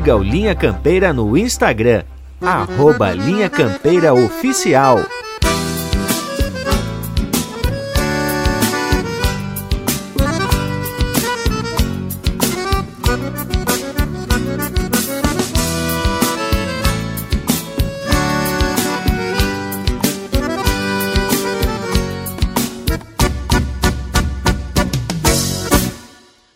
[0.07, 2.04] siga o Linha Campeira no Instagram,
[2.40, 5.00] arroba Linha Campeira Oficial.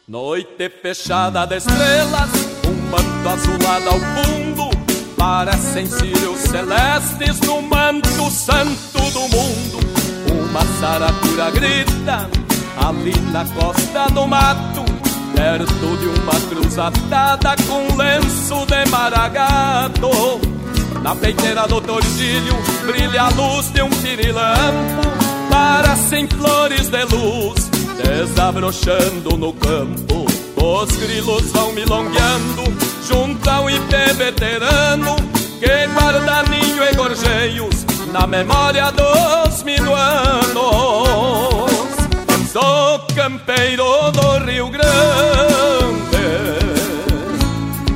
[0.07, 2.31] Noite fechada de estrelas,
[2.91, 4.71] manto azulado ao fundo,
[5.17, 9.79] parecem círios celestes no manto santo do mundo.
[10.33, 12.29] Uma saratura grita
[12.77, 14.85] ali na costa do mato,
[15.35, 20.11] perto de uma cruz atada com lenço de maragato.
[21.03, 25.03] Na peiteira do tordilho brilha a luz de um pirilampo,
[25.49, 27.71] parecem flores de luz
[28.03, 30.30] desabrochando no campo.
[30.63, 32.65] Os grilos vão milongueando
[33.09, 35.17] junto ao IP veterano
[35.59, 40.51] que guarda ninho e gorjeios na memória dos minuanos.
[42.53, 44.87] Sou campeiro do Rio Grande,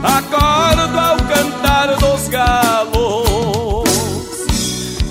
[0.02, 3.88] acordo ao cantar dos galos,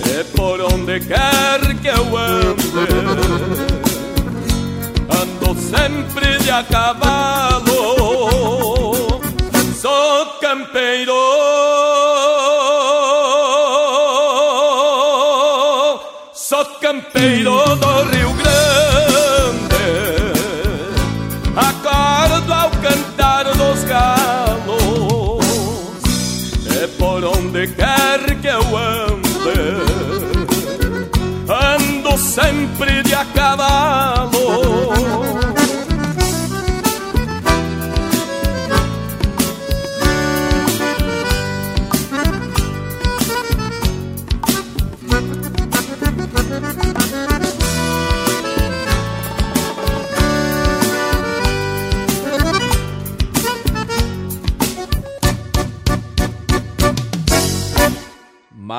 [0.06, 3.63] e por onde quer que eu ande
[5.76, 7.64] sempre de a cavalo.
[9.80, 11.14] Sou campeiro.
[16.32, 19.86] Sou campeiro do Rio Grande.
[21.56, 25.44] Acordo ao cantar dos galos.
[26.82, 29.24] É por onde quer que eu ande.
[31.48, 34.13] Ando sempre de a cavalo.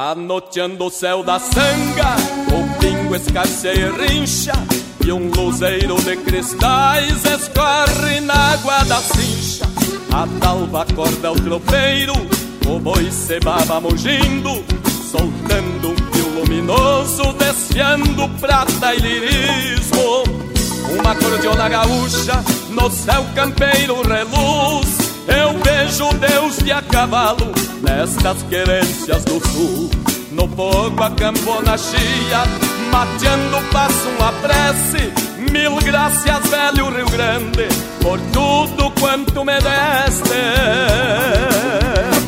[0.05, 2.15] Manoteando o céu da sanga,
[2.53, 4.53] o pingo escarceia e rincha,
[5.03, 9.65] e um luzeiro de cristais escorre na água da cincha.
[10.13, 12.13] A talva acorda o tropeiro,
[12.67, 14.63] o boi se baba mugindo,
[15.09, 20.23] soltando um fio luminoso, desfiando prata e lirismo.
[20.99, 25.04] Uma cordiona gaúcha no céu campeiro reluz.
[25.27, 27.51] Eu vejo Deus de a cavalo
[27.81, 29.89] nestas querências do sul.
[30.31, 32.43] No fogo a campona chia,
[32.91, 35.13] mateando passo uma prece.
[35.51, 37.67] Mil graças, velho Rio Grande,
[38.01, 40.29] por tudo quanto me deste.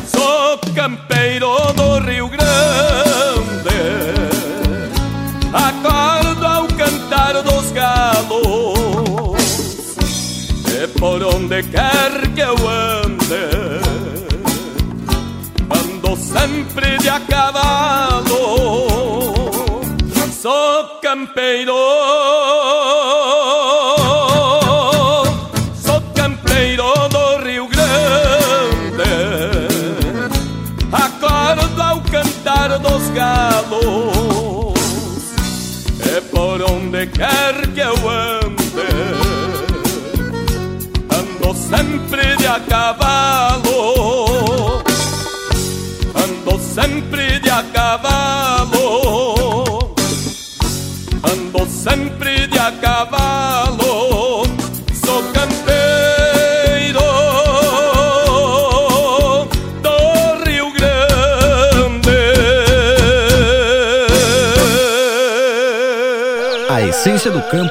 [0.06, 2.47] Sou campeiro do Rio Grande,
[10.98, 13.46] E por onde quer que eu ande,
[15.70, 18.26] ando sempre de a cavalo.
[20.32, 21.72] Sou campeiro,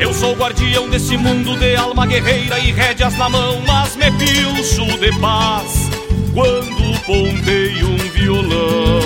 [0.00, 4.84] Eu sou guardião desse mundo de alma guerreira e rédeas na mão, mas me pilcho
[4.98, 5.88] de paz
[6.32, 9.00] quando ponteio um violão.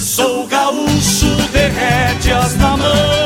[0.00, 3.25] Sou gaúcho de rédeas na mão,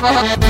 [0.00, 0.38] Toco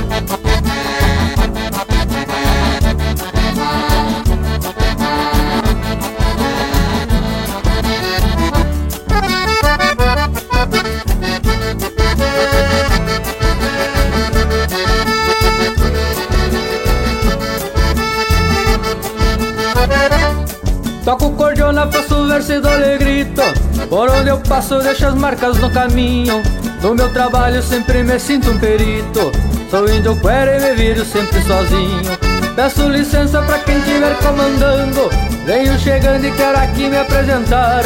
[22.39, 23.43] faço verso e dou-lhe grito
[23.89, 26.43] Por onde eu passo deixo as marcas no caminho.
[26.83, 29.33] No meu trabalho sempre me sinto um perito
[29.71, 32.19] Sou índio quero e me viro sempre sozinho.
[32.55, 35.11] Peço licença pra quem estiver comandando
[35.45, 37.85] Venho chegando e quero aqui me apresentar.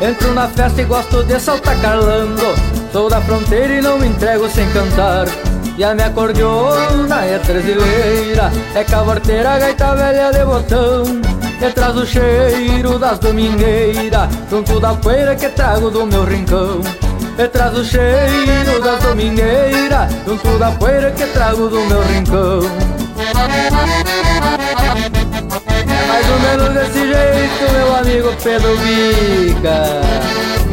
[0.00, 2.54] Entro na festa e gosto de saltar carlando
[2.92, 5.26] Sou da fronteira e não me entrego sem cantar.
[5.76, 11.33] E a minha cordiona é brasileira É cavorteira, gaita velha de botão
[11.66, 16.82] E traz o cheiro das domingueiras Junto da poeira que trago do meu rincão.
[17.38, 22.60] E traz o cheiro das domingueiras Junto da poeira que trago do meu rincão.
[25.88, 30.63] É mais ou menos desse jeito, meu amigo Pedro Bica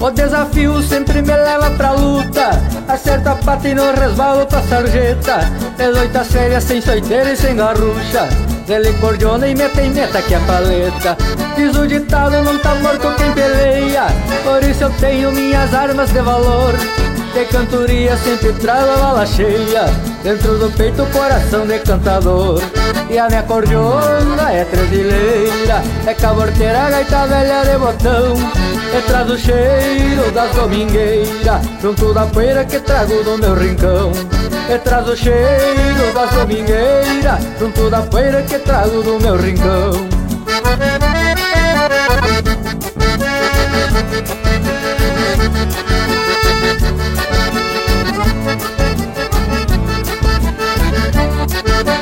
[0.00, 2.50] O desafio sempre me leva pra luta.
[2.88, 5.40] Acerta a pata e não resbalo pra sarjeta
[5.76, 8.26] Dezoita séria, sem soiteira e sem garrucha.
[8.66, 11.16] Dele cordiona e meta e meta que é paleta.
[11.54, 14.06] Diz o ditado, não tá morto quem peleia.
[14.42, 16.72] Por isso eu tenho minhas armas de valor.
[17.34, 19.84] De cantoria sempre trago a bala cheia.
[20.22, 22.62] Dentro do peito coração de cantador.
[23.10, 29.38] E a minha cordiona é tresileira É caborteira, gaita velha de botão e traz o
[29.38, 34.12] cheiro das domingueiras Junto da poeira que trago do meu rincão.
[34.68, 40.20] E traz o cheiro das domingueiras Junto da poeira que trago do meu rincão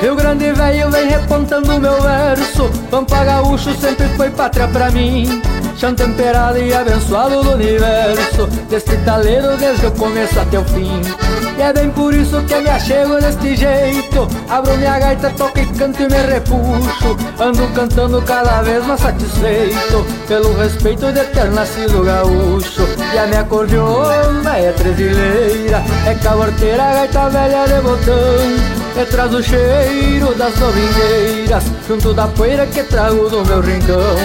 [0.01, 2.70] Rio Grande velho vem repontando meu verso.
[2.88, 5.42] Pampa gaúcho sempre foi pátria pra mim.
[5.76, 8.46] Chão temperado e abençoado do universo.
[8.70, 11.01] Deste taleiro desde o começo até o fim.
[11.59, 14.28] E é bem por isso que me achego deste jeito.
[14.49, 17.16] Abro minha gaita, toco e canto e me repuxo.
[17.40, 20.07] Ando cantando cada vez mais satisfeito.
[20.28, 22.88] Pelo respeito de ter nascido gaúcho.
[23.12, 29.42] E a minha acordeona é tresileira É caborteira, gaita velha de botão e traz o
[29.42, 34.16] cheiro das domingueiras Junto da poeira que trago do meu rincão.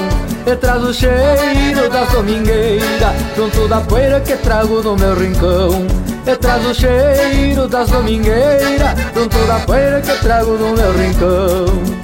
[0.45, 5.86] E traz o cheiro das domingueiras Junto da poeira que trago do meu rincão.
[6.26, 12.03] E traz o cheiro das domingueiras Junto da poeira que trago do meu rincão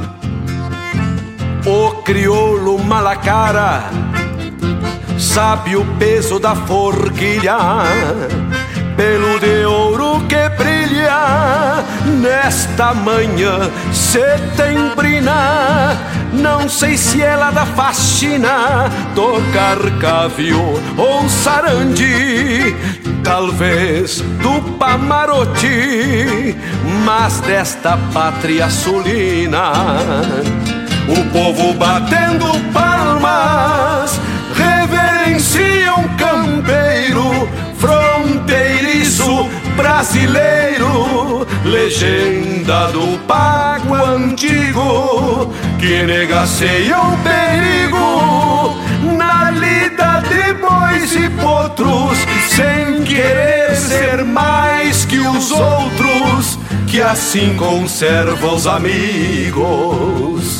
[1.65, 3.83] o crioulo malacara
[5.17, 7.57] sabe o peso da forquilha,
[8.97, 11.83] pelo de ouro que brilha
[12.19, 15.97] nesta manhã setembrina.
[16.33, 22.75] Não sei se ela da faxina, tocar cavio ou sarandi,
[23.23, 26.55] talvez do Pamarote,
[27.05, 29.71] mas desta pátria sulina
[31.07, 34.19] o povo batendo palmas
[34.55, 37.47] reverencia um campeiro
[37.77, 48.90] fronteiriço brasileiro, legenda do pago antigo que negaceia o perigo
[49.51, 52.17] lida de bois e potros,
[52.49, 60.59] sem querer ser mais que os outros, que assim conserva os amigos.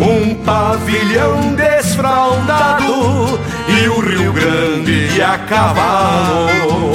[0.00, 2.84] um pavilhão desfraldado
[3.68, 6.94] e o Rio Grande a cavalo.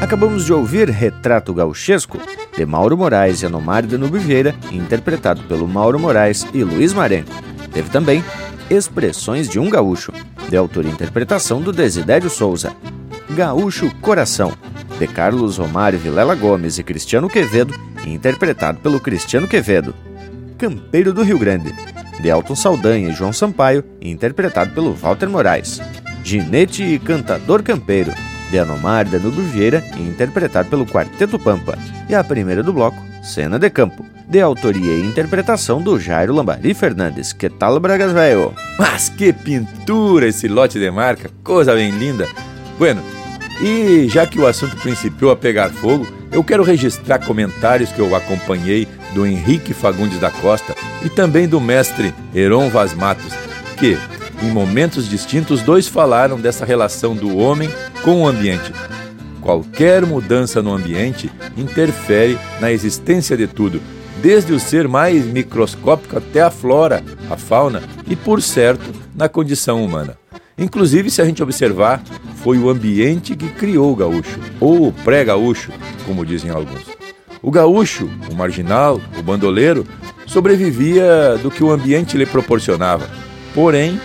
[0.00, 2.18] Acabamos de ouvir Retrato Gauchesco,
[2.54, 7.32] de Mauro Moraes e Anomar de Nubiveira, interpretado pelo Mauro Moraes e Luiz Marenco.
[7.72, 8.22] Teve também
[8.70, 10.12] Expressões de um Gaúcho,
[10.48, 12.72] de autoria e interpretação do Desidério Souza.
[13.30, 14.52] Gaúcho Coração,
[14.98, 17.74] de Carlos Romário Vilela Gomes e Cristiano Quevedo,
[18.06, 19.94] interpretado pelo Cristiano Quevedo.
[20.56, 21.74] Campeiro do Rio Grande,
[22.20, 25.80] de Alton Saldanha e João Sampaio, interpretado pelo Walter Moraes.
[26.24, 28.14] Ginete e Cantador Campeiro,
[28.50, 31.76] de Anomar Danilo Vieira, interpretado pelo Quarteto Pampa.
[32.08, 36.74] E a primeira do bloco, Cena de Campo, de autoria e interpretação do Jairo Lambari
[36.74, 37.32] Fernandes.
[37.32, 38.54] Que tal, Bragas Velho?
[38.78, 42.28] Mas que pintura esse lote de marca, coisa bem linda.
[42.78, 43.02] Bueno,
[43.60, 48.16] e já que o assunto principiou a pegar fogo, eu quero registrar comentários que eu
[48.16, 53.32] acompanhei do Henrique Fagundes da Costa e também do mestre Heron Vaz Matos,
[53.78, 53.98] que,
[54.42, 57.70] em momentos distintos, dois falaram dessa relação do homem
[58.02, 58.72] com o ambiente.
[59.42, 63.82] Qualquer mudança no ambiente interfere na existência de tudo,
[64.22, 69.84] desde o ser mais microscópico até a flora, a fauna e, por certo, na condição
[69.84, 70.16] humana.
[70.56, 72.02] Inclusive, se a gente observar,
[72.36, 75.72] foi o ambiente que criou o gaúcho, ou o pré-gaúcho,
[76.06, 76.86] como dizem alguns.
[77.42, 79.84] O gaúcho, o marginal, o bandoleiro,
[80.26, 83.10] sobrevivia do que o ambiente lhe proporcionava,
[83.52, 84.00] porém,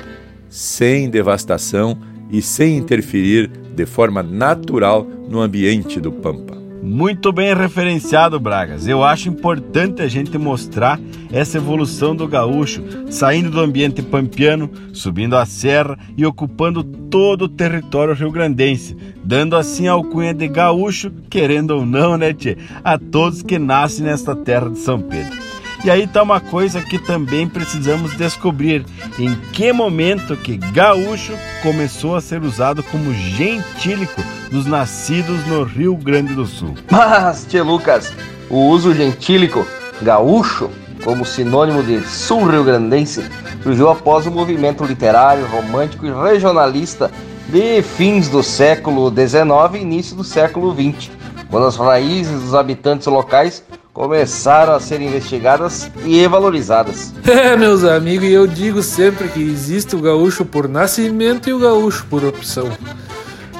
[0.49, 1.97] sem devastação
[2.31, 6.66] e sem interferir de forma natural no ambiente do Pampa.
[6.87, 8.87] Muito bem referenciado, Bragas.
[8.87, 10.97] Eu acho importante a gente mostrar
[11.29, 17.49] essa evolução do gaúcho, saindo do ambiente pampiano, subindo a serra e ocupando todo o
[17.49, 23.41] território rio-grandense, dando assim a alcunha de gaúcho, querendo ou não, né, tchê, a todos
[23.43, 25.46] que nascem nesta terra de São Pedro.
[25.83, 28.85] E aí tá uma coisa que também precisamos descobrir:
[29.19, 34.21] em que momento que gaúcho começou a ser usado como gentílico
[34.51, 36.75] dos nascidos no Rio Grande do Sul.
[36.89, 38.13] Mas, tio Lucas,
[38.49, 39.65] o uso gentílico
[40.01, 40.69] gaúcho
[41.03, 43.23] como sinônimo de sul-rio-grandense
[43.61, 47.11] surgiu após o movimento literário, romântico e regionalista
[47.49, 51.09] de fins do século XIX e início do século XX,
[51.49, 53.63] quando as raízes dos habitantes locais
[53.97, 57.11] começaram a ser investigadas e valorizadas.
[57.27, 61.59] É, meus amigos, e eu digo sempre que existe o gaúcho por nascimento e o
[61.59, 62.69] gaúcho por opção,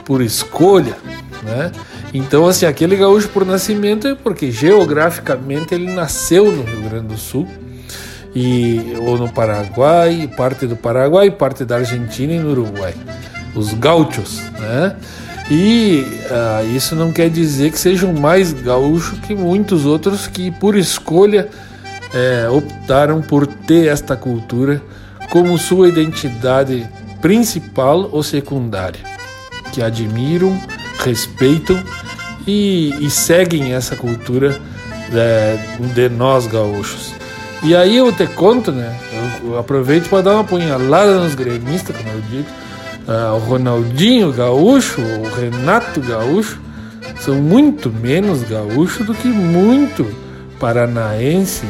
[0.05, 0.95] por escolha,
[1.43, 1.71] né?
[2.13, 7.17] Então, assim, aquele gaúcho por nascimento é porque geograficamente ele nasceu no Rio Grande do
[7.17, 7.47] Sul,
[8.35, 12.93] e, ou no Paraguai, parte do Paraguai, parte da Argentina e no Uruguai.
[13.55, 14.95] Os gauchos, né?
[15.49, 20.75] E uh, isso não quer dizer que sejam mais gaúchos que muitos outros que, por
[20.75, 21.49] escolha,
[22.13, 24.81] é, optaram por ter esta cultura
[25.29, 26.87] como sua identidade
[27.21, 28.99] principal ou secundária,
[29.71, 30.57] que admiram,
[30.99, 31.81] respeitam
[32.45, 34.59] e, e seguem essa cultura
[35.13, 35.57] é,
[35.93, 37.13] de nós gaúchos.
[37.63, 38.95] E aí eu te conto, né?
[39.43, 42.66] Eu aproveito para dar uma punhalada nos gremistas, como eu digo
[43.07, 46.59] uh, o Ronaldinho Gaúcho, o Renato Gaúcho,
[47.19, 50.05] são muito menos gaúcho do que muito
[50.59, 51.65] paranaense,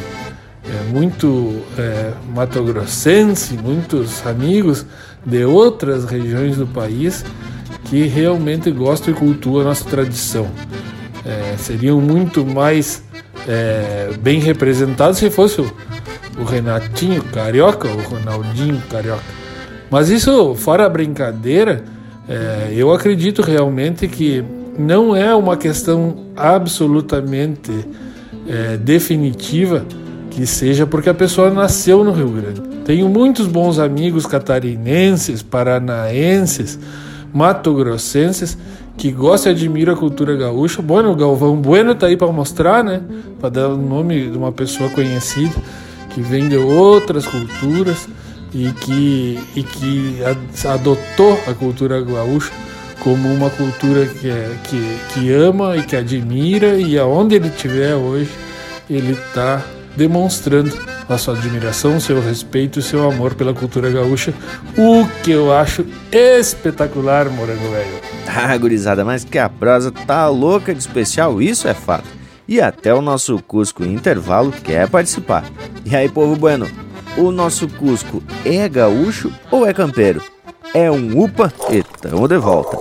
[0.64, 4.84] é, muito é, matogrossense, muitos amigos
[5.24, 7.24] de outras regiões do país
[7.84, 10.48] que realmente gostam e cultuam a nossa tradição.
[11.24, 13.02] É, seriam muito mais
[13.46, 15.72] é, bem representados se fosse o,
[16.38, 19.22] o Renatinho Carioca, o Ronaldinho Carioca.
[19.90, 21.84] Mas isso, fora a brincadeira,
[22.28, 24.44] é, eu acredito realmente que
[24.78, 27.72] não é uma questão absolutamente
[28.46, 29.84] é, definitiva
[30.30, 32.60] que seja porque a pessoa nasceu no Rio Grande.
[32.84, 36.78] Tenho muitos bons amigos catarinenses, paranaenses,
[37.32, 38.56] matogrossenses
[38.96, 40.80] que gostam e admiram a cultura gaúcha.
[40.80, 43.00] Bueno, o Galvão Bueno tá aí para mostrar, né?
[43.40, 45.54] Para dar o nome de uma pessoa conhecida
[46.10, 48.08] que vem de outras culturas
[48.52, 50.18] e que, e que
[50.66, 52.52] adotou a cultura gaúcha
[53.00, 57.94] como uma cultura que, é, que, que ama e que admira, e aonde ele estiver
[57.94, 58.30] hoje,
[58.90, 59.62] ele está
[59.96, 60.76] demonstrando
[61.08, 64.32] a sua admiração, seu respeito e seu amor pela cultura gaúcha,
[64.76, 68.08] o que eu acho espetacular, Morango Velho.
[68.30, 72.04] Ah, gurizada, mas que a prosa tá louca de especial, isso é fato.
[72.46, 75.44] E até o nosso Cusco Intervalo quer participar.
[75.84, 76.68] E aí, povo bueno,
[77.18, 80.22] o nosso Cusco é gaúcho ou é campeiro?
[80.72, 82.78] É um UPA e tamo de volta.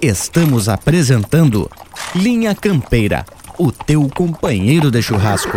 [0.00, 1.70] Estamos apresentando
[2.14, 3.24] Linha Campeira,
[3.58, 5.56] o teu companheiro de churrasco.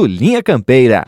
[0.01, 1.05] do Linha Campeira.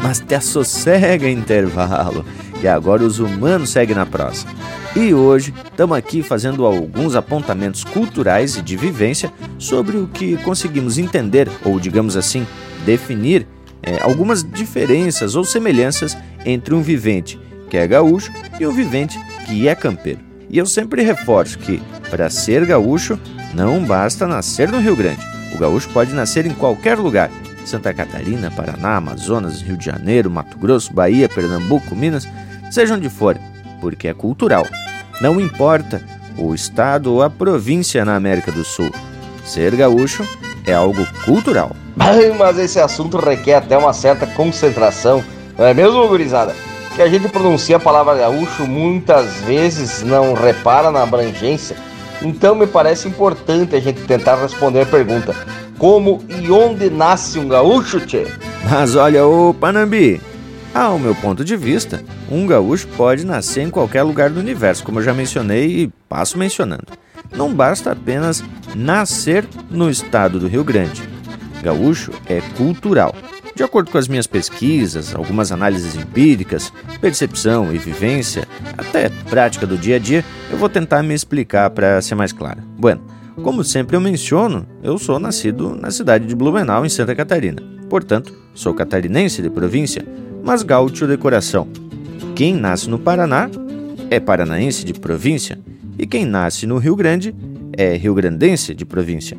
[0.00, 2.24] Mas te assossega intervalo,
[2.62, 4.46] e agora os humanos seguem na prosa.
[4.94, 10.98] E hoje estamos aqui fazendo alguns apontamentos culturais e de vivência sobre o que conseguimos
[10.98, 12.46] entender, ou digamos assim,
[12.86, 13.44] definir
[13.82, 19.66] é, algumas diferenças ou semelhanças entre um vivente que é gaúcho e um vivente que
[19.66, 20.20] é campeiro.
[20.48, 23.18] E eu sempre reforço que, para ser gaúcho,
[23.52, 25.26] não basta nascer no Rio Grande.
[25.54, 27.30] O gaúcho pode nascer em qualquer lugar,
[27.68, 32.26] Santa Catarina, Paraná, Amazonas, Rio de Janeiro, Mato Grosso, Bahia, Pernambuco, Minas,
[32.70, 33.38] seja onde for,
[33.80, 34.66] porque é cultural.
[35.20, 36.02] Não importa
[36.38, 38.90] o estado ou a província na América do Sul.
[39.44, 40.26] Ser gaúcho
[40.66, 41.76] é algo cultural.
[41.94, 45.22] Mas esse assunto requer até uma certa concentração,
[45.58, 46.54] não é mesmo, gurizada?
[46.96, 51.76] Que a gente pronuncia a palavra gaúcho muitas vezes não repara na abrangência.
[52.22, 55.34] Então me parece importante a gente tentar responder a pergunta:
[55.78, 58.26] como e onde nasce um gaúcho, tchê?
[58.68, 60.20] Mas olha, ô Panambi,
[60.74, 64.98] ao meu ponto de vista, um gaúcho pode nascer em qualquer lugar do universo, como
[64.98, 66.86] eu já mencionei e passo mencionando.
[67.34, 68.42] Não basta apenas
[68.74, 71.02] nascer no estado do Rio Grande.
[71.62, 73.14] Gaúcho é cultural.
[73.54, 79.76] De acordo com as minhas pesquisas, algumas análises empíricas, percepção e vivência, até prática do
[79.76, 82.62] dia a dia, eu vou tentar me explicar para ser mais claro.
[82.78, 83.02] Bueno,
[83.42, 87.62] como sempre eu menciono, eu sou nascido na cidade de Blumenau, em Santa Catarina.
[87.88, 90.04] Portanto, sou catarinense de província,
[90.42, 91.68] mas gaúcho de coração.
[92.34, 93.50] Quem nasce no Paraná
[94.10, 95.58] é paranaense de província,
[95.98, 97.34] e quem nasce no Rio Grande
[97.76, 99.36] é rio-grandense de província.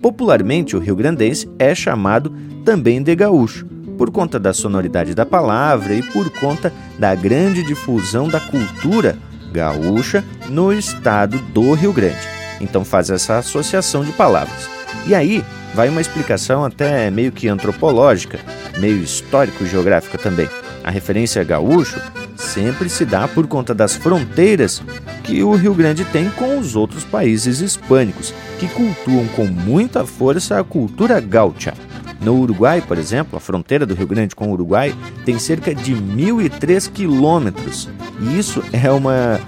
[0.00, 2.32] Popularmente, o rio-grandense é chamado
[2.64, 3.66] também de gaúcho,
[3.96, 9.16] por conta da sonoridade da palavra e por conta da grande difusão da cultura
[9.52, 12.35] gaúcha no estado do Rio Grande.
[12.60, 14.68] Então faz essa associação de palavras.
[15.06, 15.44] E aí
[15.74, 18.38] vai uma explicação até meio que antropológica,
[18.78, 20.48] meio histórico-geográfica também.
[20.82, 22.00] A referência gaúcho
[22.36, 24.82] sempre se dá por conta das fronteiras
[25.24, 30.58] que o Rio Grande tem com os outros países hispânicos, que cultuam com muita força
[30.58, 31.74] a cultura gaúcha.
[32.20, 34.94] No Uruguai, por exemplo, a fronteira do Rio Grande com o Uruguai
[35.24, 37.88] tem cerca de 1.003 quilômetros.
[38.20, 39.38] E isso é uma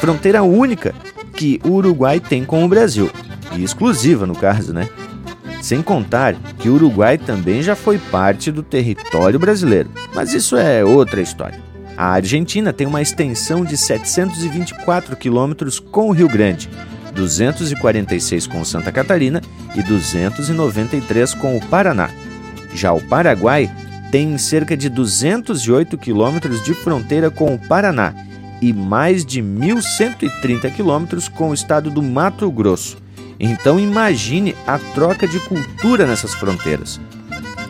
[0.00, 0.94] fronteira única
[1.36, 3.10] que o Uruguai tem com o Brasil,
[3.54, 4.88] e exclusiva no caso, né?
[5.60, 10.84] Sem contar que o Uruguai também já foi parte do território brasileiro, mas isso é
[10.84, 11.60] outra história.
[11.96, 16.68] A Argentina tem uma extensão de 724 quilômetros com o Rio Grande,
[17.14, 19.40] 246 com Santa Catarina
[19.74, 22.10] e 293 com o Paraná.
[22.74, 23.70] Já o Paraguai
[24.12, 28.25] tem cerca de 208 quilômetros de fronteira com o Paraná
[28.60, 32.96] e mais de 1.130 quilômetros com o estado do Mato Grosso.
[33.38, 37.00] Então imagine a troca de cultura nessas fronteiras.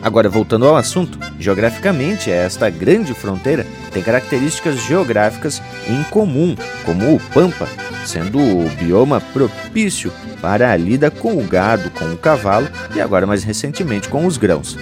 [0.01, 7.19] Agora, voltando ao assunto, geograficamente, esta grande fronteira tem características geográficas em comum, como o
[7.33, 7.67] Pampa,
[8.05, 13.25] sendo o bioma propício para a lida com o gado, com o cavalo e agora
[13.25, 14.77] mais recentemente com os grãos.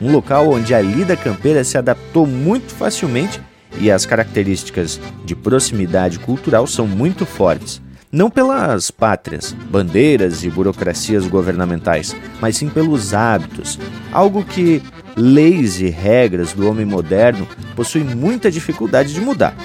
[0.00, 3.40] Um local onde a lida campeira se adaptou muito facilmente
[3.80, 7.82] e as características de proximidade cultural são muito fortes.
[8.10, 13.78] Não pelas pátrias, bandeiras e burocracias governamentais, mas sim pelos hábitos,
[14.12, 14.80] algo que
[15.16, 19.56] leis e regras do homem moderno possuem muita dificuldade de mudar.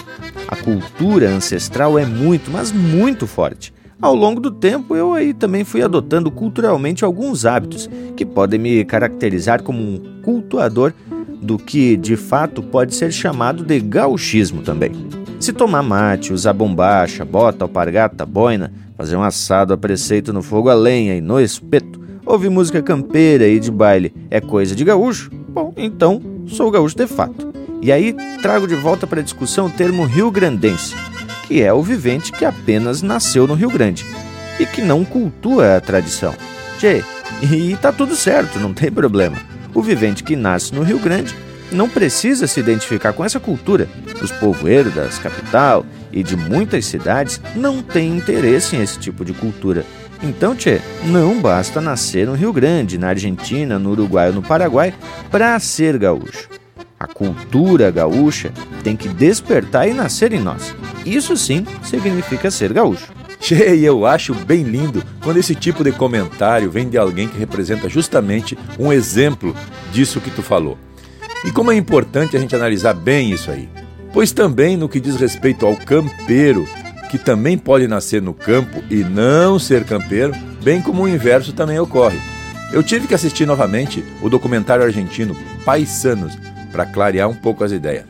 [0.48, 3.72] A cultura ancestral é muito, mas muito forte.
[4.02, 8.86] Ao longo do tempo, eu aí também fui adotando culturalmente alguns hábitos que podem me
[8.86, 10.94] caracterizar como um cultuador
[11.42, 14.92] do que de fato pode ser chamado de gauchismo também.
[15.40, 20.70] Se tomar mate, usar bombacha, bota, alpargata, boina, fazer um assado a preceito no fogo
[20.70, 25.32] a lenha e no espeto, ouvir música campeira e de baile é coisa de gaúcho,
[25.48, 27.54] bom, então sou gaúcho de fato.
[27.82, 30.94] E aí trago de volta para a discussão o termo rio-grandense,
[31.48, 34.06] que é o vivente que apenas nasceu no Rio Grande
[34.60, 36.34] e que não cultua a tradição.
[36.78, 37.02] Tchê,
[37.42, 39.38] e tá tudo certo, não tem problema.
[39.74, 41.36] O vivente que nasce no Rio Grande
[41.72, 43.88] não precisa se identificar com essa cultura.
[44.22, 49.34] Os povoeiros das capital e de muitas cidades não têm interesse em esse tipo de
[49.34, 49.86] cultura.
[50.22, 54.94] Então, tchê, não basta nascer no Rio Grande, na Argentina, no Uruguai ou no Paraguai
[55.32, 56.50] para ser gaúcho.
[57.00, 58.52] A cultura gaúcha
[58.84, 60.76] tem que despertar e nascer em nós.
[61.06, 63.14] Isso sim significa ser gaúcho.
[63.40, 67.88] Che, eu acho bem lindo quando esse tipo de comentário vem de alguém que representa
[67.88, 69.56] justamente um exemplo
[69.92, 70.78] disso que tu falou.
[71.46, 73.70] E como é importante a gente analisar bem isso aí.
[74.12, 76.68] Pois também no que diz respeito ao campeiro,
[77.10, 81.80] que também pode nascer no campo e não ser campeiro, bem como o inverso também
[81.80, 82.20] ocorre.
[82.72, 85.36] Eu tive que assistir novamente o documentário argentino
[85.66, 86.38] Paisanos
[86.72, 88.06] para clarear um pouco as ideias.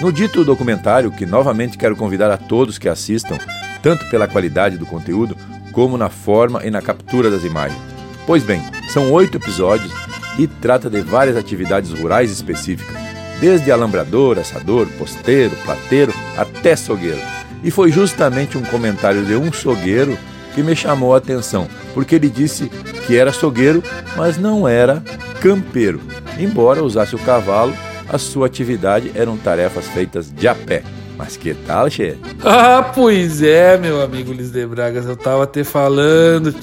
[0.00, 3.36] No dito documentário, que novamente quero convidar a todos que assistam,
[3.82, 5.36] tanto pela qualidade do conteúdo,
[5.72, 7.80] como na forma e na captura das imagens.
[8.26, 8.62] Pois bem,
[8.92, 9.92] são oito episódios
[10.38, 12.96] e trata de várias atividades rurais específicas,
[13.40, 17.20] desde alambrador, assador, posteiro, plateiro até sogueiro.
[17.62, 20.16] E foi justamente um comentário de um sogueiro
[20.54, 22.68] que me chamou a atenção, porque ele disse
[23.06, 23.82] que era sogueiro,
[24.16, 25.02] mas não era
[25.40, 26.00] campeiro.
[26.38, 27.74] Embora usasse o cavalo,
[28.08, 30.82] a sua atividade eram tarefas feitas de a pé.
[31.18, 32.16] Mas que tal, Che?
[32.44, 36.54] Ah, pois é, meu amigo Liz de Bragas, eu tava te falando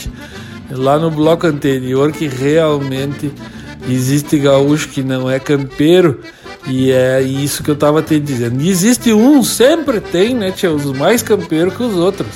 [0.71, 3.33] lá no bloco anterior que realmente
[3.87, 6.21] existe gaúcho que não é campeiro
[6.65, 8.61] e é isso que eu tava te dizendo.
[8.61, 12.27] Existe um, sempre tem, né, tia, os mais campeiros que os outros.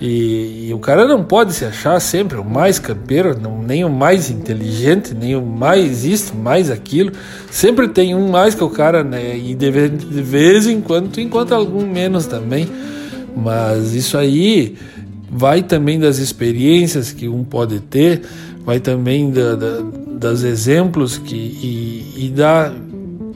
[0.00, 3.88] E, e, o cara não pode se achar sempre o mais campeiro, não, nem o
[3.88, 7.12] mais inteligente, nem o mais isto, mais aquilo.
[7.50, 9.36] Sempre tem um mais que o cara, né?
[9.36, 12.68] E de, de vez em quando tu encontra algum menos também.
[13.34, 14.76] Mas isso aí
[15.30, 18.22] vai também das experiências que um pode ter,
[18.64, 19.82] vai também da, da,
[20.18, 22.72] das exemplos que, e, e da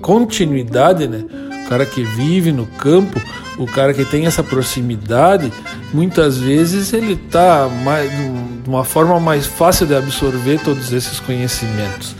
[0.01, 1.25] continuidade, né?
[1.71, 3.19] Cara que vive no campo
[3.61, 5.53] o cara que tem essa proximidade,
[5.93, 12.17] muitas vezes ele está de uma forma mais fácil de absorver todos esses conhecimentos.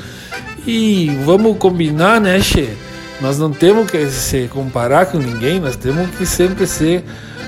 [0.67, 2.69] E vamos combinar, né, Che?
[3.23, 7.05] Nós não temos que se comparar com ninguém, nós temos que sempre ser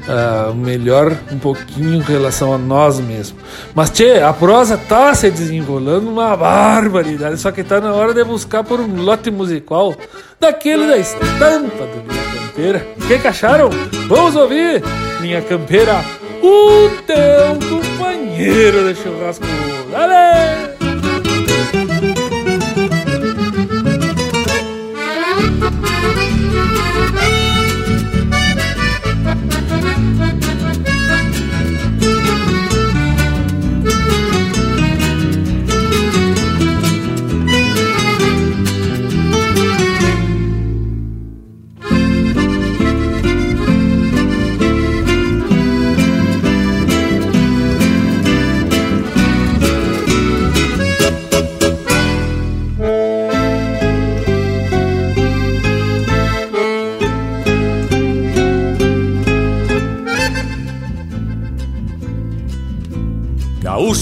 [0.08, 3.40] uh, melhor um pouquinho em relação a nós mesmos.
[3.74, 8.24] Mas, Tchê, a prosa tá se desenrolando uma barbaridade, só que tá na hora de
[8.24, 9.94] buscar por um lote musical
[10.40, 12.86] daquele da estampa do Linha Campeira.
[12.96, 13.70] O que, que acharam?
[14.08, 14.82] Vamos ouvir,
[15.20, 16.04] Linha Campeira,
[16.42, 19.46] o teu companheiro de churrasco.
[19.90, 20.71] Dale!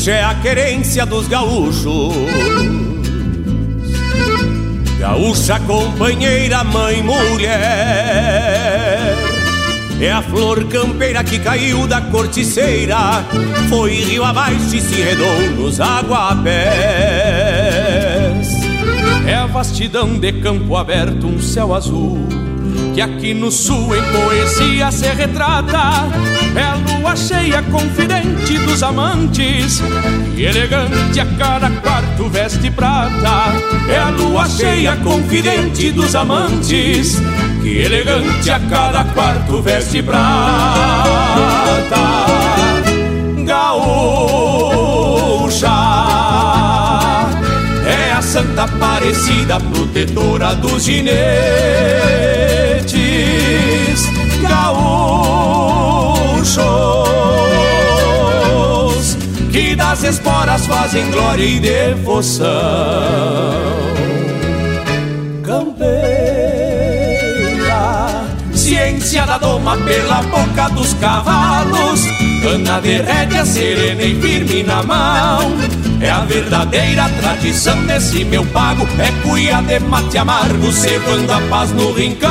[0.09, 2.15] É a querência dos gaúchos.
[4.99, 7.61] Gaúcha, companheira, mãe, mulher.
[10.01, 13.25] É a flor campeira que caiu da corticeira.
[13.69, 16.51] Foi rio abaixo e se redou nos aguapés.
[19.27, 22.50] É a vastidão de campo aberto, um céu azul
[23.01, 26.07] que aqui no sul em poesia se retrata.
[26.55, 29.81] É a lua cheia, confidente dos amantes,
[30.37, 33.55] e elegante a cada quarto veste prata.
[33.89, 37.17] É a lua cheia, confidente dos amantes,
[37.63, 41.07] que elegante a cada quarto veste prata.
[43.47, 44.47] Gaúcha
[47.87, 52.50] é a Santa Aparecida, protetora dos ginetes
[54.71, 56.37] gaúchos
[59.51, 62.47] que das esporas fazem glória e devoção.
[65.43, 65.97] Campeira,
[68.53, 75.57] ciência da doma pela boca dos cavalos Cana de rédea serena e firme na mão.
[76.01, 78.89] É a verdadeira tradição desse meu pago.
[78.99, 82.29] É cuia de mate amargo, cevando a paz no rincão.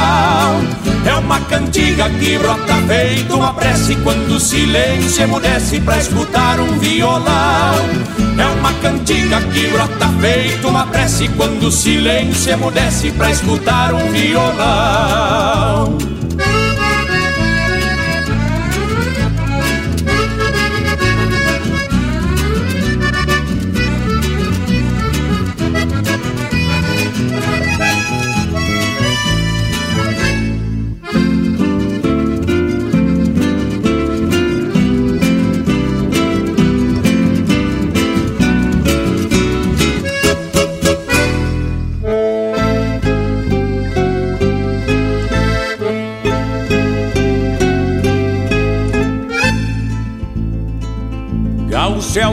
[1.05, 6.77] É uma cantiga que brota feito uma prece quando o silêncio emudece pra escutar um
[6.79, 7.75] violão.
[8.37, 14.11] É uma cantiga que brota feito uma prece quando o silêncio emudece pra escutar um
[14.11, 16.08] violão.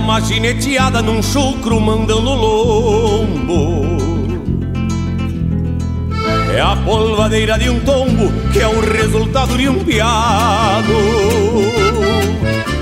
[0.07, 3.97] Uma gineteada num chucro mandando lombo.
[6.55, 10.93] É a polvadeira de um tombo que é o resultado de um piado.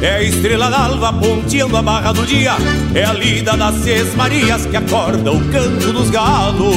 [0.03, 2.57] É a estrela d'alva ponteando a barra do dia.
[2.95, 6.77] É a lida das seis marias que acorda o canto dos galos.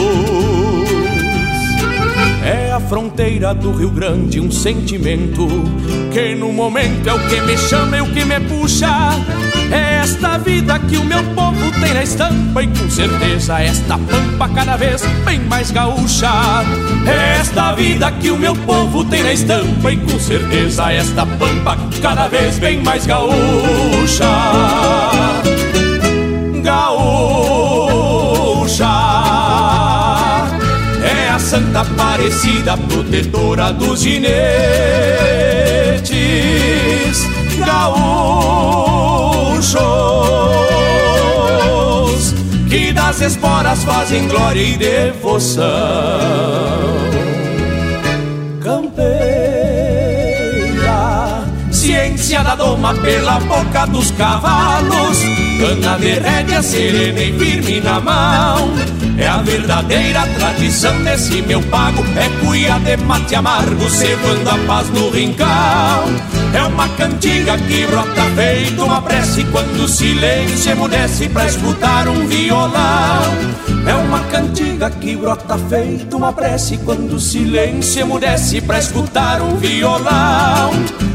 [2.45, 5.45] É a fronteira do Rio Grande, um sentimento
[6.13, 8.87] que no momento é o que me chama e o que me puxa.
[9.71, 14.49] É esta vida que o meu povo tem na estampa e com certeza esta pampa
[14.55, 16.31] cada vez bem mais gaúcha.
[17.05, 21.77] É esta vida que o meu povo tem na estampa e com certeza esta pampa
[22.01, 24.25] cada vez bem mais gaúcha.
[26.63, 27.27] Gaúcha
[31.03, 34.37] é a Santa Aparecida, protetora dos ginetes.
[39.57, 39.87] Gaúchos
[42.69, 45.65] que das esporas fazem glória e devoção.
[48.61, 49.23] Campeira,
[51.71, 55.23] ciência da doma pela boca dos cavalos,
[55.59, 58.69] cana de rédea serena e firme na mão.
[59.17, 64.87] É a verdadeira tradição desse meu pago É cuia de mate amargo, cevando a paz
[64.89, 71.45] no rincão É uma cantiga que brota feito uma prece Quando o silêncio emudece pra
[71.45, 73.23] escutar um violão.
[73.87, 79.55] É uma cantiga que brota feito uma prece Quando o silêncio emudece pra escutar um
[79.55, 80.71] violão.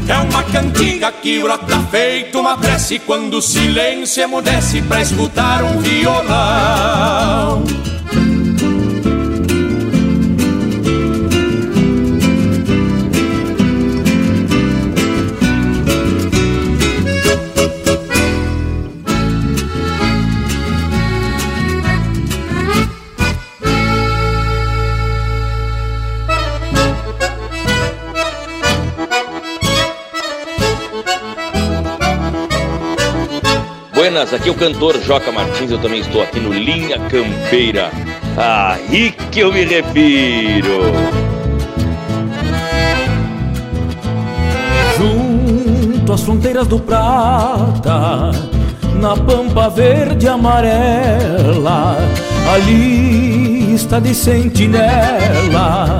[0.07, 5.79] É uma cantiga que brota feito uma prece Quando o silêncio emudece pra escutar um
[5.79, 7.63] violão
[34.13, 37.89] Buenas, aqui é o cantor Joca Martins, eu também estou aqui no Linha Campeira.
[38.37, 40.83] Aí que eu me refiro.
[44.95, 48.29] Junto às fronteiras do Prata,
[49.01, 51.97] na pampa verde e amarela,
[52.53, 55.97] ali está de sentinela,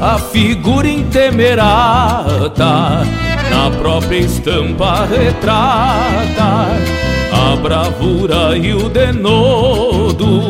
[0.00, 3.02] a figura intemerata,
[3.50, 7.03] na própria estampa retrata
[7.34, 10.42] a bravura e o denodo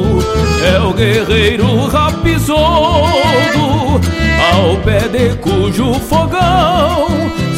[0.62, 2.54] é o guerreiro rapizoso,
[4.52, 7.06] ao pé de cujo fogão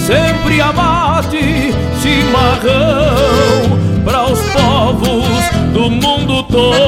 [0.06, 5.26] sempre abate chimarrão para os povos
[5.72, 6.86] do mundo todo.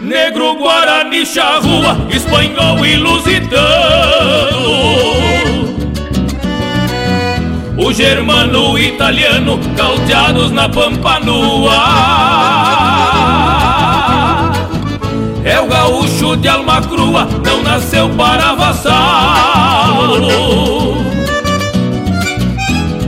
[0.00, 4.64] Negro, Guarani, Charrua, Espanhol e Lusitano
[7.84, 11.74] o germano, o italiano, caldeados na pampa nua.
[15.44, 20.16] É o gaúcho de alma crua, não nasceu para vassalo.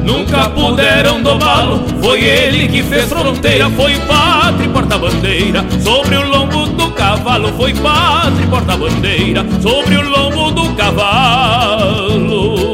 [0.05, 5.65] Nunca puderam domá-lo, foi ele que fez fronteira, foi pátria e porta-bandeira.
[5.83, 9.47] Sobre o lombo do cavalo, foi pátria e porta-bandeira.
[9.63, 12.67] Sobre o lombo do cavalo.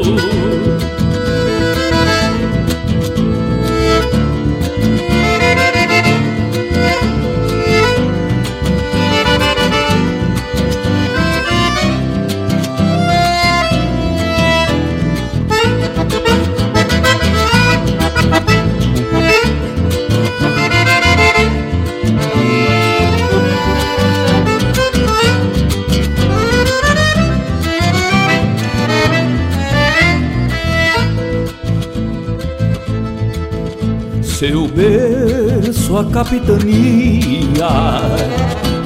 [34.43, 37.61] Seu berço a capitania,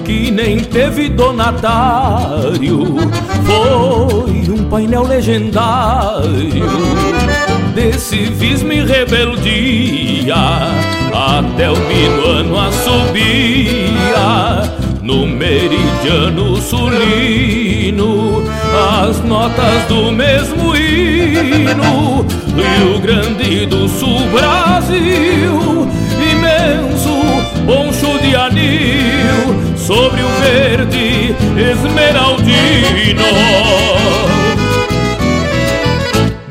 [0.05, 2.95] que nem teve donatário,
[3.43, 6.63] foi um painel legendário
[7.73, 10.35] de civismo e rebeldia,
[11.11, 13.81] até o minuano assobia
[15.01, 18.43] no meridiano sulino,
[18.75, 22.25] as notas do mesmo hino,
[22.55, 25.87] Rio Grande do Sul, Brasil,
[26.31, 27.09] imenso
[27.65, 33.23] poncho de anil, sobre o verde esmeraldino.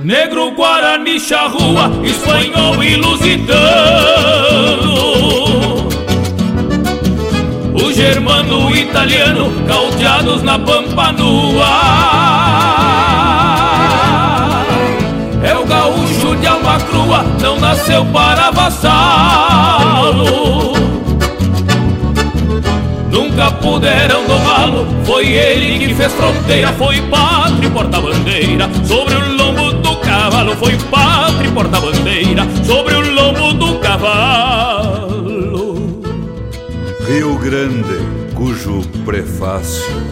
[0.02, 4.36] Negro, Guarani, Charrua, espanhol e lusitano
[8.06, 11.66] germano, italiano, caldeados na pampa nua.
[15.42, 20.24] É o gaúcho de alma crua, não nasceu para vassalo.
[23.10, 28.70] Nunca puderam domá-lo, foi ele que fez fronteira, foi pátria e porta-bandeira.
[28.84, 32.46] Sobre o lombo do cavalo, foi pátria e porta-bandeira.
[32.64, 34.55] Sobre o lombo do cavalo.
[37.46, 38.00] Grande,
[38.34, 40.02] cujo prefácio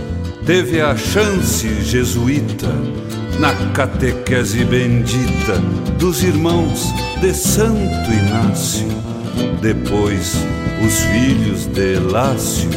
[0.47, 2.69] teve a chance jesuíta
[3.41, 5.57] na catequese bendita
[5.99, 8.87] dos irmãos de Santo Inácio.
[9.61, 10.37] Depois,
[10.87, 12.71] os filhos de Lácio,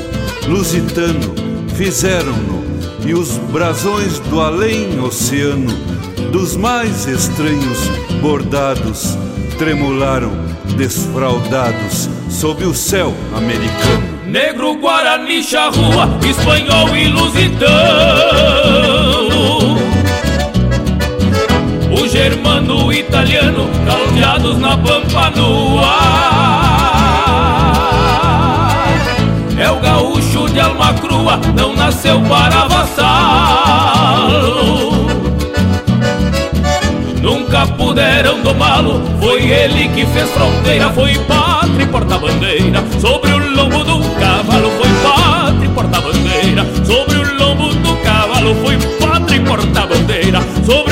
[0.48, 1.36] lusitano,
[1.76, 2.64] fizeram-no
[3.08, 5.72] e os brasões do além oceano,
[6.32, 7.78] dos mais estranhos
[8.24, 9.16] bordados,
[9.60, 10.32] tremularam
[10.76, 14.17] desfraudados sob o céu americano.
[14.28, 17.68] Negro, Guarani, Charrua, espanhol e lusitano
[21.90, 25.98] O germano, italiano, caldeados na pampa nua
[29.58, 33.88] É o gaúcho de alma crua, não nasceu para vassalo.
[37.22, 42.84] Nunca puderam domá-lo, foi ele que fez fronteira, foi pátria e porta-bandeira.
[48.48, 50.40] Cavalo foi pátria e porta-bandeira.
[50.66, 50.87] Sobre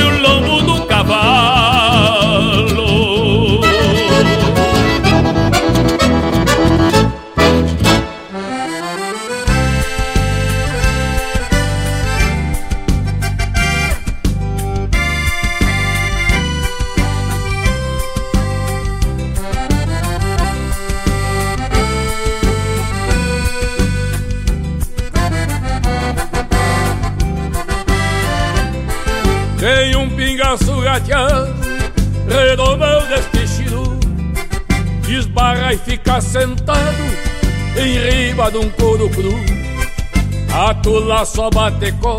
[40.96, 42.18] Atula só bate com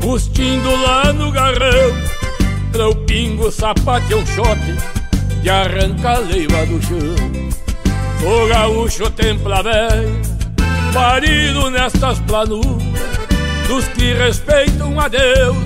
[0.00, 1.92] Bustindo lá no garrão.
[2.70, 4.76] Pra o pingo sapate um chote
[5.42, 7.16] Que arranca a leiva do chão.
[8.22, 10.08] O gaúcho templa velha
[10.92, 12.80] Parido nestas planuras
[13.66, 15.56] Dos que respeitam a Deus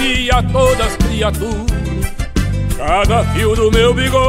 [0.00, 1.66] E a todas as criaturas.
[2.76, 4.22] Cada fio do meu bigode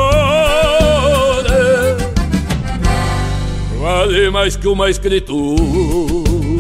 [3.80, 6.55] Vale mais que uma escritura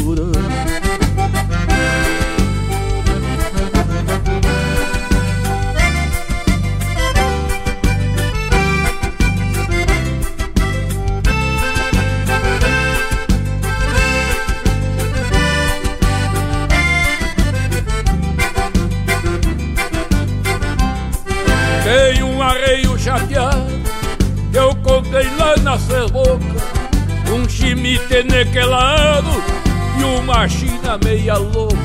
[30.45, 31.75] uma china meia louca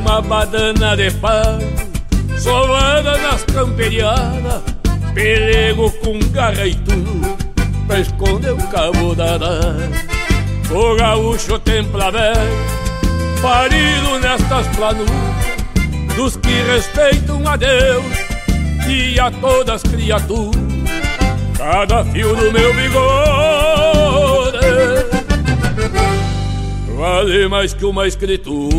[0.00, 1.62] Uma badana de pano
[2.36, 4.62] solada nas camperiadas
[5.14, 7.36] Pelego com garra e tudo
[7.86, 9.38] pra esconder o cabo da
[10.70, 12.10] O gaúcho templa
[13.40, 18.04] parido nestas planuras Dos que respeitam a Deus
[18.88, 20.62] e a todas as criaturas.
[21.58, 24.15] Cada fio do meu bigode
[26.96, 28.74] Vale mais que uma escritura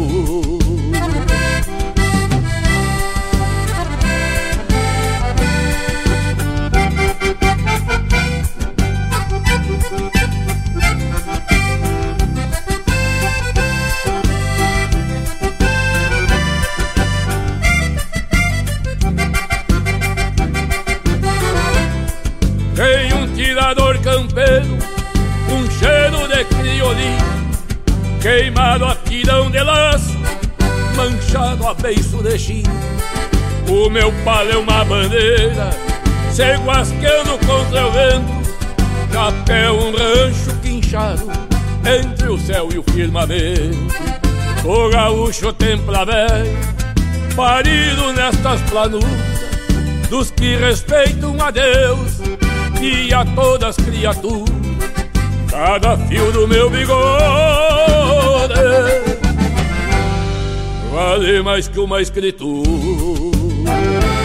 [31.87, 32.63] beiço de.
[33.69, 35.69] O meu palo é uma bandeira,
[36.31, 38.33] se guasqueando contra o vento,
[39.11, 41.31] chapéu um rancho quinchado
[41.85, 43.87] entre o céu e o firmamento.
[44.65, 46.57] O gaúcho templa velho,
[47.35, 49.09] parido nestas planuras,
[50.09, 52.19] dos que respeitam a Deus
[52.81, 54.57] e a todas as criaturas.
[55.49, 56.97] Cada fio do meu bigode
[60.97, 64.16] vale mais que uma escritura.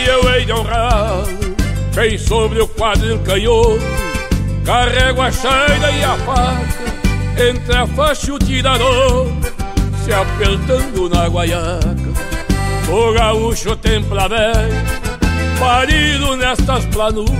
[0.00, 1.24] Sempre eu hei de honrar.
[1.94, 3.80] Bem sobre o quadril canhoto,
[4.64, 9.26] carrego a chaira e a faca, entre a faixa e o tirador,
[10.04, 12.10] se apertando na guaiaca.
[12.88, 14.84] O gaúcho templa velho,
[15.58, 17.34] parido nestas planuras,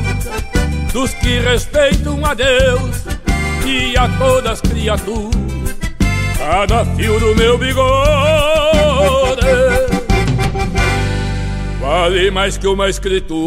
[0.93, 3.05] dos que respeitam a Deus
[3.65, 5.35] e a todas as criaturas,
[6.39, 8.01] cada fio do meu bigode
[11.91, 13.41] vale mais que uma escritura.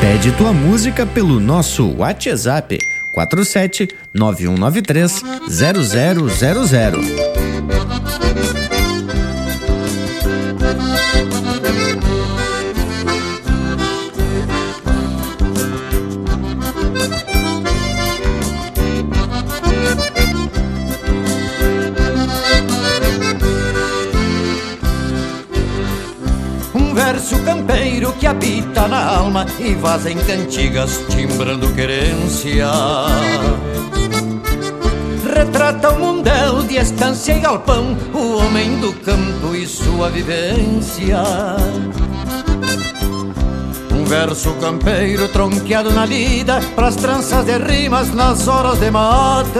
[0.00, 7.21] Pede tua música pelo nosso WhatsApp 47 9193 0000.
[29.32, 32.68] Alma e vaza em cantigas timbrando querência.
[35.34, 41.22] Retrata o mundel de estância e galpão, o homem do campo e sua vivência.
[43.90, 49.58] Um verso campeiro tronqueado na lida, pras tranças de rimas nas horas de mate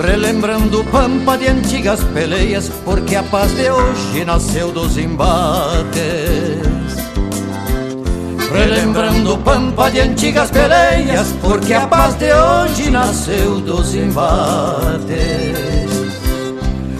[0.00, 6.49] Relembrando pampa de antigas peleias, porque a paz de hoje nasceu dos embates.
[8.52, 15.80] Relembrando pampa de antigas peleias, porque a paz de hoje nasceu dos embates.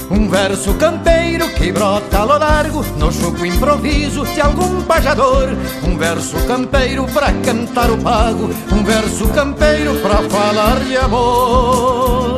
[0.08, 5.48] Um verso campeiro que brota ao largo no chuco improviso de algum pajador.
[5.82, 12.29] Um verso campeiro pra cantar o pago, um verso campeiro pra falar de amor.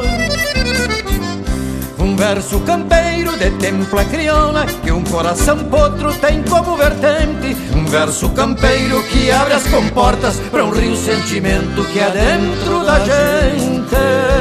[2.22, 7.56] Verso campeiro de templa crioula Que um coração potro tem como vertente.
[7.74, 13.00] Um verso campeiro que abre as comportas Para um rio sentimento que é dentro da
[13.00, 14.31] gente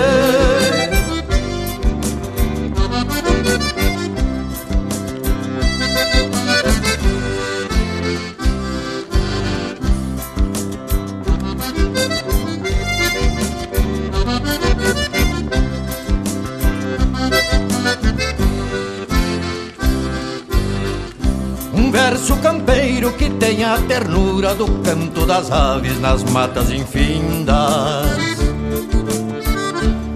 [23.82, 27.56] ternura do canto das aves nas matas infindas.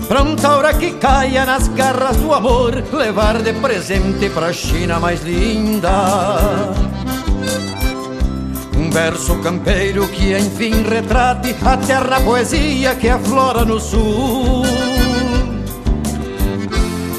[0.07, 5.23] Pra um taura que caia nas garras do amor, levar de presente pra China mais
[5.23, 6.73] linda.
[8.77, 14.94] Um verso campeiro que enfim retrate a terra poesia que aflora no sul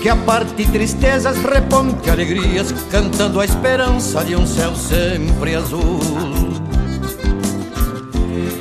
[0.06, 5.98] que aparte tristezas, reponte alegrias, cantando a esperança de um céu sempre azul.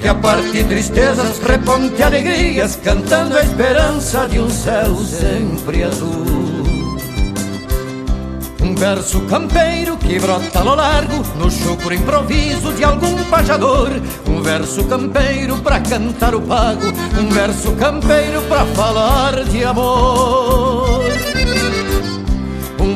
[0.02, 6.26] Que aparte tristezas, reponte alegrias, cantando a esperança de um céu sempre azul.
[8.64, 13.92] Um verso campeiro que brota no largo, no chucro improviso de algum pajador.
[14.28, 16.88] Um verso campeiro pra cantar o pago,
[17.22, 20.65] um verso campeiro pra falar de amor.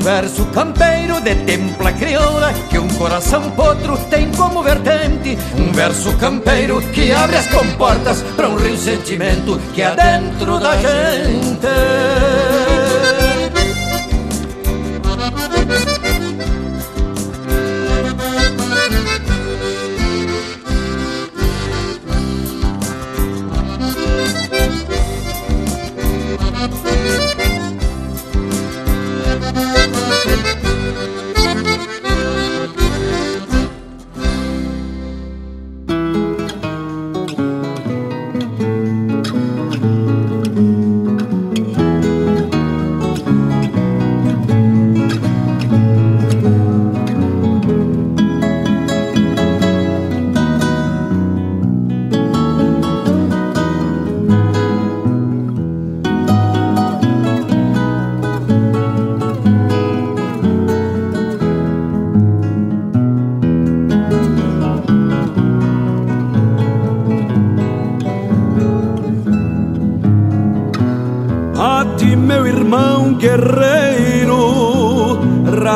[0.10, 5.38] Verso campeiro de templa crioula Que um coração potro tem como vertente.
[5.56, 10.76] Um verso campeiro que abre as comportas Para um rio sentimento que é dentro da
[10.78, 12.69] gente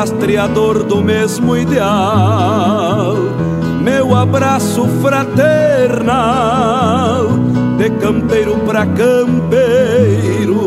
[0.04, 3.14] rastreador do mesmo ideal.
[3.80, 6.08] Meu abraço fraternal,
[7.76, 10.62] de campeiro pra campeiro,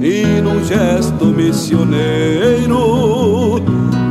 [0.00, 2.76] e num gesto missioneiro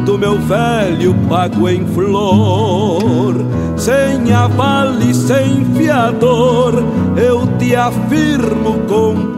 [0.05, 3.35] do meu velho pago em flor.
[3.77, 6.73] Sem aval e sem fiador,
[7.15, 9.35] eu te afirmo, com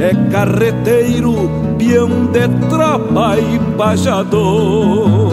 [0.00, 5.30] é carreteiro, peão de tropa e pajador.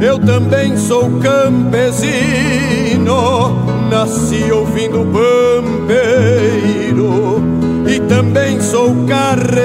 [0.00, 1.96] Eu também sou campesino,
[3.90, 6.22] nasci ouvindo pampeiro,
[7.88, 9.62] e também sou carreteiro,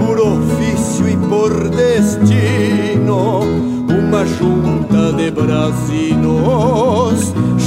[0.00, 3.42] por ofício e por destino,
[3.88, 6.66] uma junta de brasinos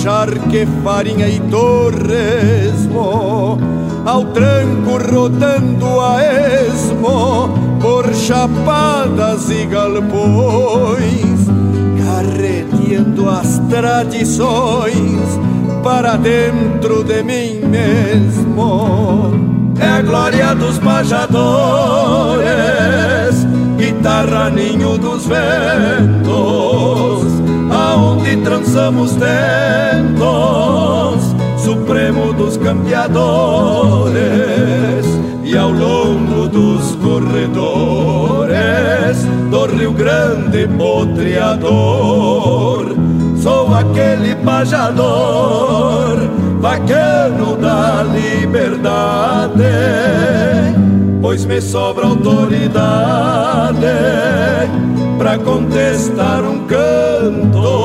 [0.01, 3.59] charque, farinha e torresmo,
[4.05, 7.49] ao tranco rodando a esmo,
[7.81, 11.47] por chapadas e galpões,
[12.05, 15.37] carreteando as tradições
[15.83, 19.33] para dentro de mim mesmo.
[19.81, 21.35] É a glória dos pajadores,
[23.77, 27.28] guitarra ninho dos ventos
[27.99, 30.15] aonde trançamos tentos,
[31.57, 34.15] supremo dos campeadores,
[35.43, 38.47] e ao longo dos corredores
[39.51, 42.15] do Rio Grande potreador,
[43.41, 46.17] sou aquele pajador,
[46.61, 49.63] vaqueiro da liberdade,
[51.21, 53.77] pois me sobra autoridade
[55.17, 57.79] para contestar um cantor.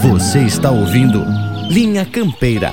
[0.00, 1.22] Você está ouvindo
[1.68, 2.72] Linha Campeira,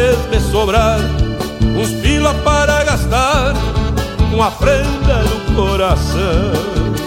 [0.00, 0.98] Do mês me sobrar
[1.76, 3.52] uns pila para gastar
[4.30, 6.99] com a prenda no coração.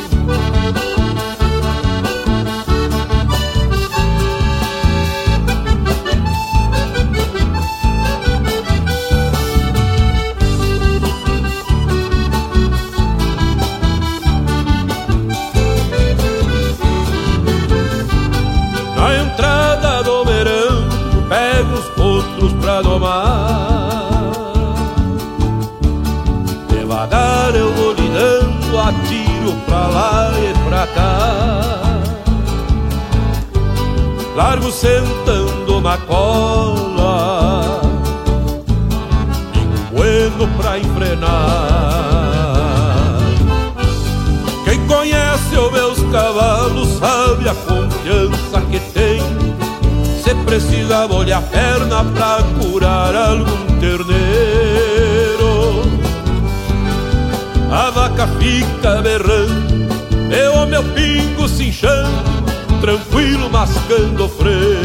[29.74, 31.64] Pra lá e pra cá.
[34.36, 37.82] Largo sentando na cola,
[39.92, 41.32] bueno pra enfrenar.
[44.64, 49.22] Quem conhece os meus cavalos sabe a confiança que tem.
[50.24, 54.53] Se precisa molhar a perna pra curar algum terneiro
[58.10, 59.88] vaca fica berrando,
[60.30, 62.12] eu meu pingo se inchando,
[62.82, 64.83] tranquilo mascando freio.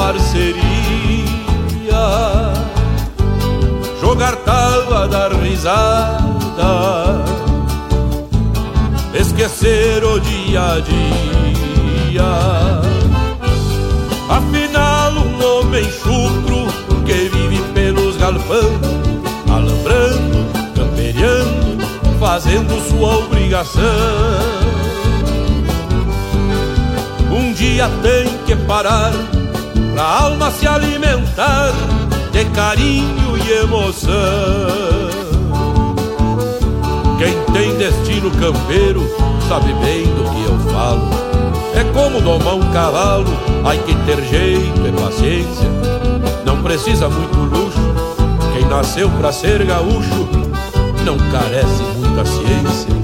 [0.00, 0.62] Parceria.
[4.00, 6.70] Jogar tábua, dar risada.
[9.14, 12.32] Esquecer o dia a dia.
[14.30, 16.68] Afinal um homem chucro
[17.04, 18.78] Que vive pelos galpões
[19.48, 20.40] Alambrando
[22.20, 23.82] fazendo sua obrigação.
[27.32, 29.12] Um dia tem que parar
[30.00, 31.74] pra alma se alimentar
[32.32, 34.10] de carinho e emoção.
[37.18, 39.02] Quem tem destino campeiro
[39.46, 41.06] sabe bem do que eu falo.
[41.74, 43.26] É como domar um cavalo,
[43.62, 45.68] hay que ter jeito e paciência.
[46.46, 47.78] Não precisa muito luxo.
[48.54, 50.30] Quem nasceu pra ser gaúcho
[51.04, 52.99] não carece muita ciência.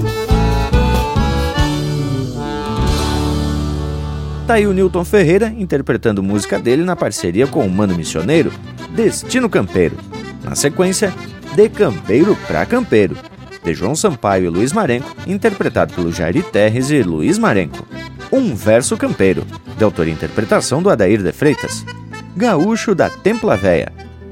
[4.47, 8.49] Tá aí o Newton Ferreira interpretando música dele na parceria com o Mano Missioneiro,
[8.95, 9.97] Destino Campeiro.
[10.41, 11.13] Na sequência,
[11.53, 13.17] De Campeiro pra Campeiro,
[13.61, 17.85] de João Sampaio e Luiz Marenco, interpretado pelo Jairi Terres e Luiz Marenco.
[18.31, 19.45] Um Verso Campeiro,
[19.77, 21.85] de autoria e interpretação do Adair de Freitas.
[22.33, 23.91] Gaúcho da Templa Véia,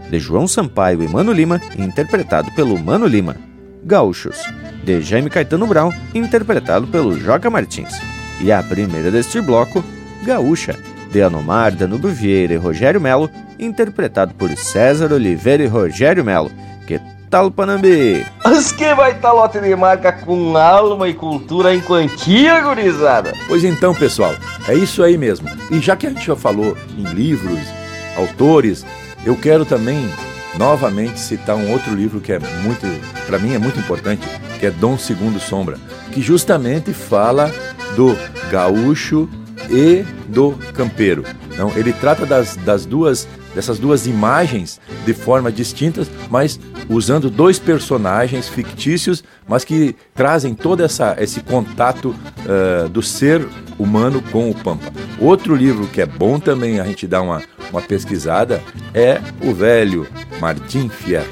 [0.09, 3.35] de João Sampaio e Mano Lima, interpretado pelo Mano Lima.
[3.83, 4.41] Gaúchos,
[4.81, 7.93] de Jaime Caetano Brown, interpretado pelo Joca Martins.
[8.39, 9.83] E a primeira deste bloco,
[10.25, 10.75] Gaúcha,
[11.11, 13.29] de Anomar, Danúbio Vieira e Rogério Melo,
[13.59, 16.51] interpretado por César Oliveira e Rogério Melo.
[16.87, 16.99] Que
[17.29, 18.25] tal, Panambi?
[18.43, 23.33] Mas que vai estar lote de marca com alma e cultura em quantia, gurizada?
[23.47, 24.33] Pois então, pessoal,
[24.67, 25.47] é isso aí mesmo.
[25.71, 27.59] E já que a gente já falou em livros,
[28.17, 28.85] autores,
[29.25, 30.09] eu quero também
[30.57, 32.87] novamente citar um outro livro que é muito,
[33.27, 34.27] para mim é muito importante,
[34.59, 35.77] que é Dom Segundo Sombra,
[36.11, 37.51] que justamente fala
[37.95, 38.17] do
[38.49, 39.29] gaúcho
[39.69, 41.23] e do campeiro.
[41.51, 46.59] Então, ele trata das, das duas dessas duas imagens de forma distintas, mas
[46.89, 53.47] usando dois personagens fictícios, mas que trazem todo essa, esse contato uh, do ser
[53.79, 54.91] humano com o Pampa.
[55.19, 58.61] Outro livro que é bom também a gente dar uma, uma pesquisada
[58.93, 60.05] é o velho
[60.39, 61.25] Martim Fierro.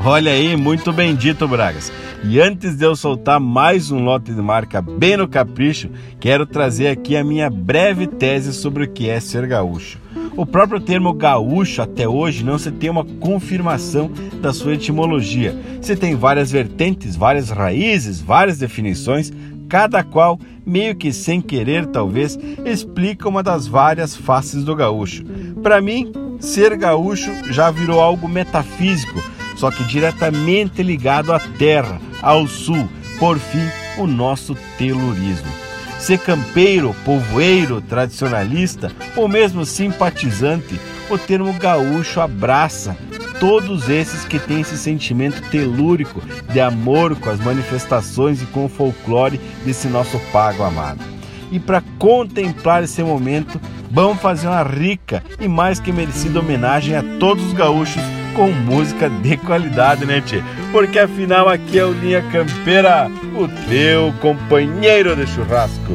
[0.00, 1.92] Olha aí, muito bendito, Bragas.
[2.24, 5.88] E antes de eu soltar mais um lote de marca bem no capricho,
[6.18, 9.98] quero trazer aqui a minha breve tese sobre o que é ser gaúcho.
[10.36, 15.56] O próprio termo gaúcho até hoje não se tem uma confirmação da sua etimologia.
[15.80, 19.32] Se tem várias vertentes, várias raízes, várias definições,
[19.68, 25.24] cada qual, meio que sem querer talvez, explica uma das várias faces do gaúcho.
[25.62, 29.20] Para mim, ser gaúcho já virou algo metafísico,
[29.58, 33.68] só que diretamente ligado à terra, ao sul, por fim,
[33.98, 35.50] o nosso telurismo.
[35.98, 40.80] Ser campeiro, povoeiro, tradicionalista ou mesmo simpatizante,
[41.10, 42.96] o termo gaúcho abraça
[43.40, 46.22] todos esses que têm esse sentimento telúrico
[46.52, 51.17] de amor com as manifestações e com o folclore desse nosso pago amado.
[51.50, 53.60] E para contemplar esse momento,
[53.90, 58.02] vamos fazer uma rica e mais que merecida homenagem a todos os gaúchos
[58.34, 60.42] com música de qualidade, né, tchê?
[60.70, 65.94] Porque afinal aqui é o Linha Campeira, o teu companheiro de churrasco.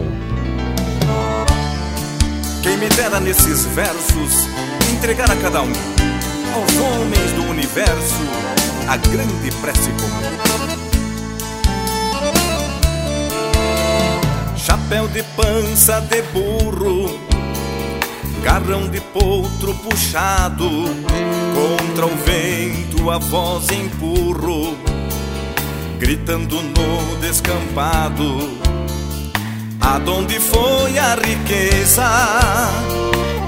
[2.62, 4.48] Quem me dera nesses versos
[4.94, 5.72] entregar a cada um,
[6.54, 8.22] aos homens do universo,
[8.88, 10.93] a grande prece comum.
[14.94, 17.20] Chapéu de pança de burro,
[18.44, 20.70] garrão de potro puxado,
[21.56, 24.78] contra o vento a voz empurro
[25.98, 28.56] gritando no descampado,
[29.82, 32.08] aonde foi a riqueza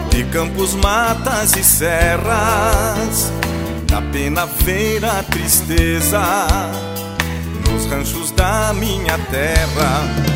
[0.09, 3.31] de campos, matas e serras,
[3.85, 6.23] da pena ver a tristeza
[7.69, 10.35] nos ranchos da minha terra.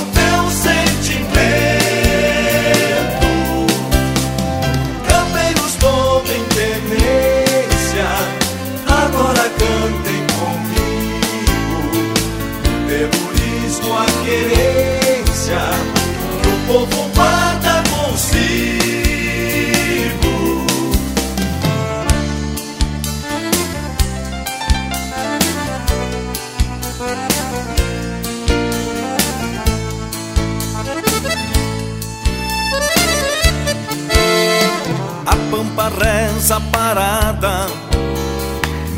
[36.01, 37.67] reza parada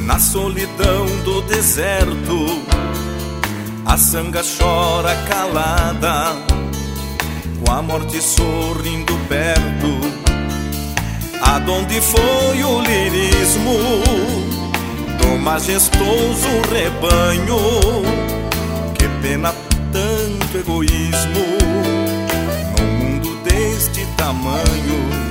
[0.05, 2.63] na solidão do deserto.
[3.85, 6.35] A sanga chora calada,
[7.63, 10.23] com a morte sorrindo perto.
[11.41, 13.77] Aonde foi o lirismo
[15.19, 17.59] do majestoso rebanho?
[18.97, 19.53] Que pena
[19.91, 21.45] tanto egoísmo
[22.77, 25.22] num mundo deste tamanho.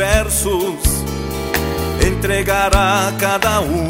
[0.00, 0.80] Versos
[2.06, 3.86] entregar a cada um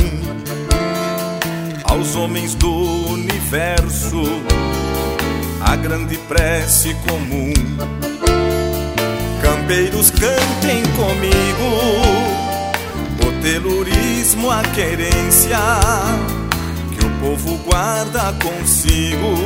[1.84, 2.68] aos homens do
[3.12, 4.20] universo
[5.60, 7.52] a grande prece comum.
[9.40, 11.68] Campeiros cantem comigo
[13.24, 15.58] o telurismo, a querência
[16.90, 19.36] que o povo guarda consigo,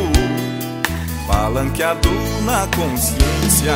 [1.27, 2.09] palanqueado
[2.47, 3.75] na consciência.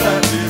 [0.00, 0.49] Terra de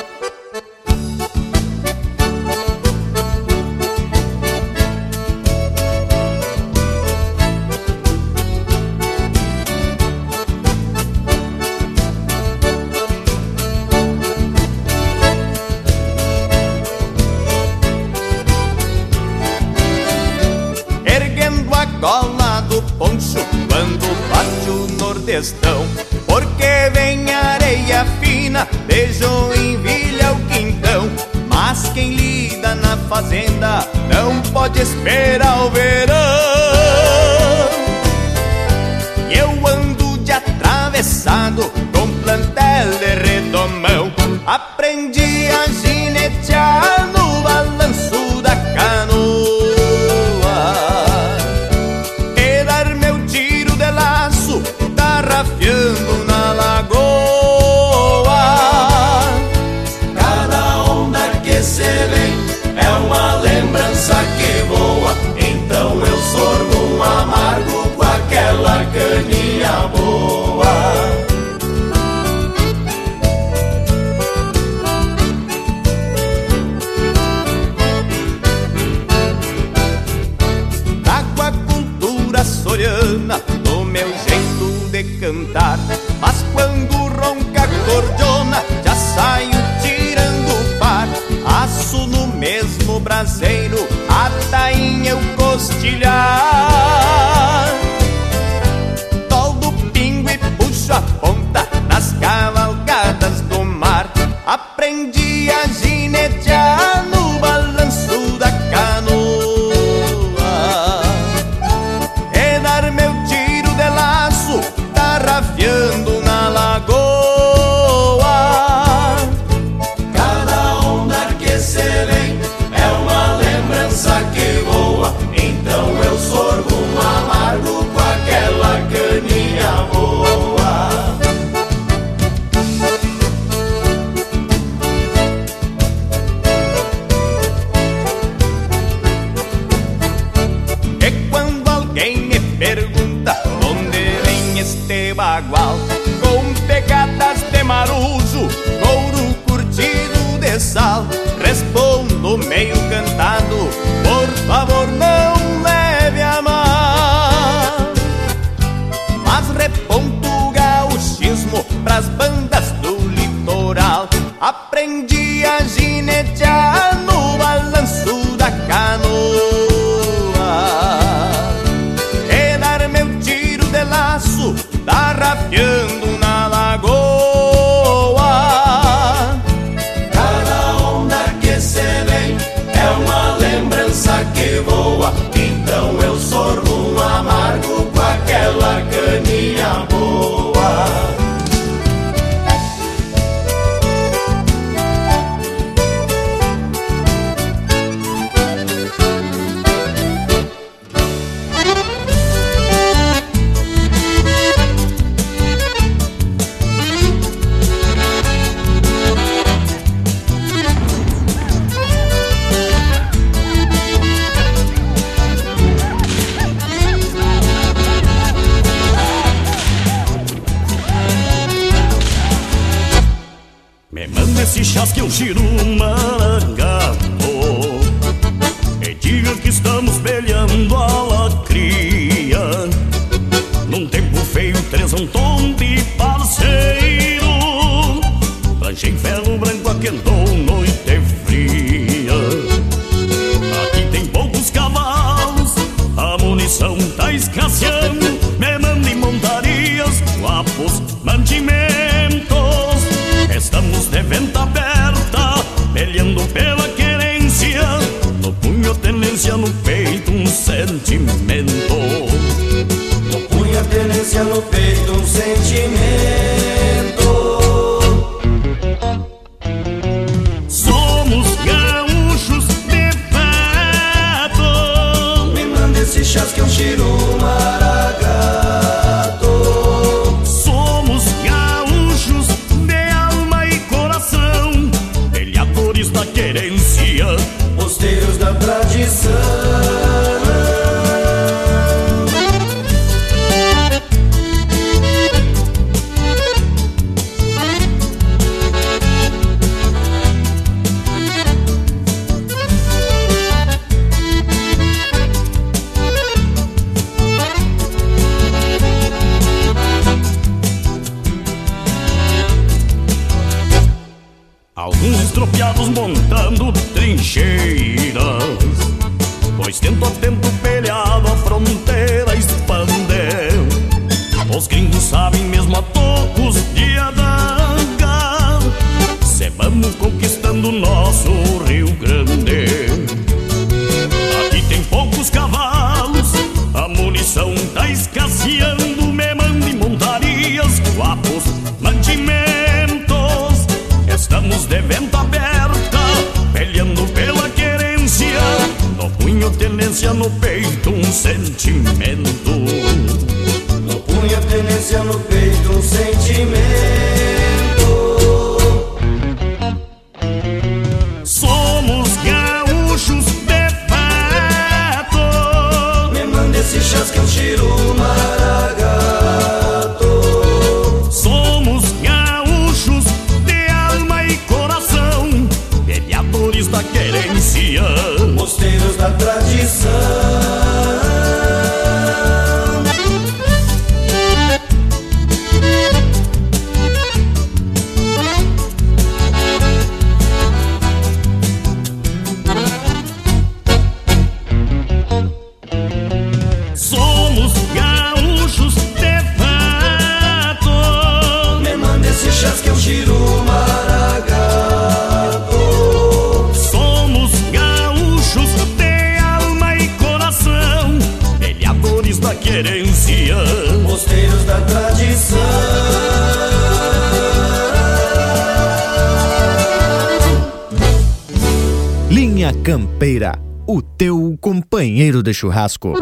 [422.81, 423.13] Campeira,
[423.45, 425.73] o teu companheiro de churrasco.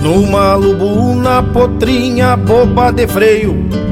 [0.00, 3.91] Numa lubuna potrinha boba de freio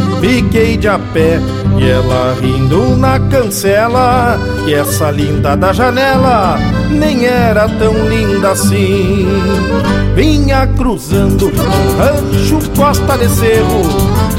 [0.21, 1.39] Fiquei de a pé
[1.79, 4.39] e ela rindo na cancela.
[4.67, 6.59] E essa linda da janela
[6.91, 9.27] nem era tão linda assim.
[10.15, 13.81] Vinha cruzando um rancho costa de cerro.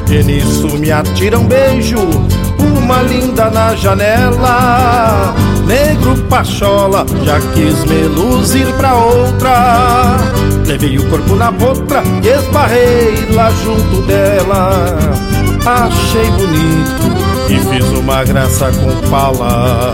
[0.09, 1.99] E nisso me atira um beijo,
[2.61, 5.35] uma linda na janela.
[5.67, 10.17] Negro pachola, já quis me luzir pra outra.
[10.65, 15.33] Levei o corpo na potra e esbarrei lá junto dela
[15.67, 19.93] achei bonito e fiz uma graça com pala.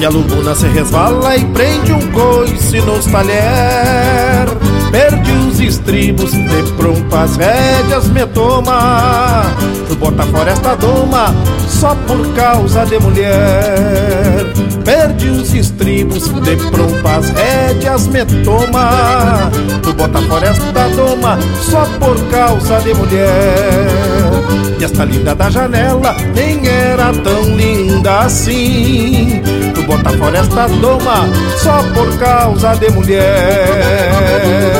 [0.00, 4.69] E a lubuna se resvala e prende um coice nos talher.
[4.90, 9.44] Perdi os estribos, de pronto as rédeas me toma.
[9.88, 11.32] Tu bota fora esta doma
[11.68, 14.46] só por causa de mulher.
[14.84, 19.50] Perdi os estribos, de pronto as rédeas me toma.
[19.80, 21.38] Tu bota fora esta doma
[21.70, 23.30] só por causa de mulher.
[24.80, 29.40] E esta linda da janela nem era tão linda assim.
[29.72, 34.79] Tu bota fora esta doma só por causa de mulher.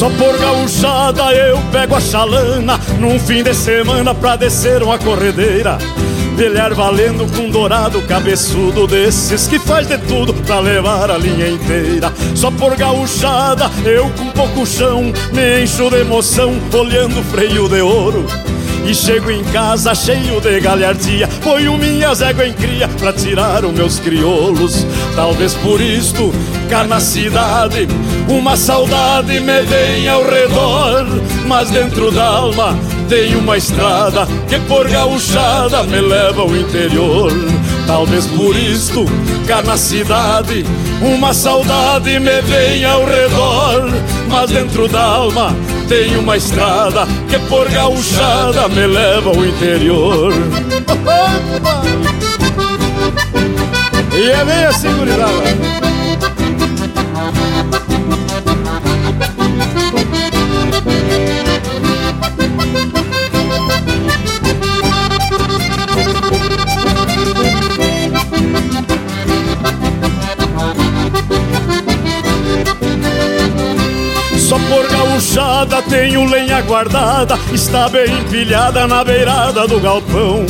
[0.00, 2.80] Só por gauchada eu pego a chalana.
[2.98, 5.76] Num fim de semana pra descer uma corredeira.
[6.38, 12.10] Pelear valendo com dourado cabeçudo Desses que faz de tudo pra levar a linha inteira.
[12.34, 17.82] Só por gauchada eu com pouco chão Me encho de emoção olhando o freio de
[17.82, 18.24] ouro
[18.86, 21.28] e chego em casa cheio de galhardia.
[21.42, 24.86] Ponho minhas éguas em cria pra tirar os meus crioulos.
[25.14, 26.32] Talvez por isto,
[26.68, 27.88] cá na cidade
[28.28, 31.06] Uma saudade me vem ao redor.
[31.46, 32.78] Mas dentro da alma
[33.08, 37.32] tem uma estrada que por gauchada me leva ao interior.
[37.90, 39.04] Talvez por isto,
[39.48, 40.64] cá na cidade,
[41.02, 43.90] uma saudade me vem ao redor.
[44.28, 45.52] Mas dentro da alma
[45.88, 50.32] tem uma estrada que por gauchada me leva ao interior.
[54.12, 55.89] E é bem assim, gurizada.
[74.50, 80.44] Só por gauchada tenho lenha guardada, está bem empilhada na beirada do galpão.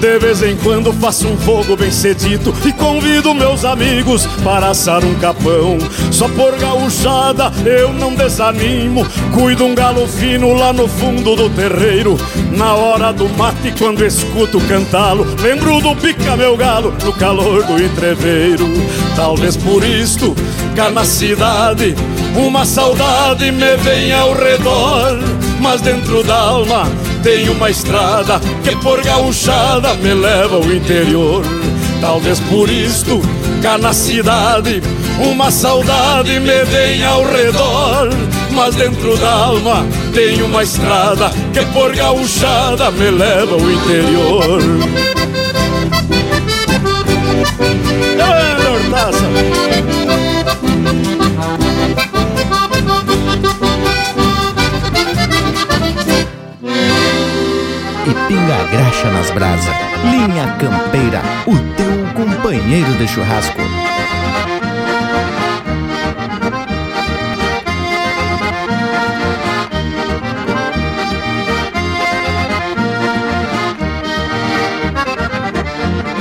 [0.00, 5.04] De vez em quando faço um fogo bem cedito e convido meus amigos para assar
[5.04, 5.78] um capão.
[6.10, 12.18] Só por gauchada eu não desanimo, cuido um galo fino lá no fundo do terreiro.
[12.50, 17.82] Na hora do mate, quando escuto cantá-lo, lembro do pica meu galo no calor do
[17.82, 18.66] entreveiro.
[19.14, 20.34] Talvez por isto,
[20.76, 21.94] cá na cidade,
[22.36, 25.18] uma saudade me vem ao redor,
[25.58, 26.86] mas dentro da alma
[27.22, 31.42] tem uma estrada que por gauchada me leva ao interior.
[31.98, 33.22] Talvez por isto,
[33.62, 34.82] cá na cidade,
[35.18, 38.10] uma saudade me vem ao redor.
[38.50, 44.60] Mas dentro da alma tem uma estrada que por gauchada me leva ao interior.
[48.18, 50.25] É, Hortaça!
[58.06, 59.70] E pinga graxa nas brasa.
[60.04, 63.60] Linha Campeira, o teu companheiro de churrasco.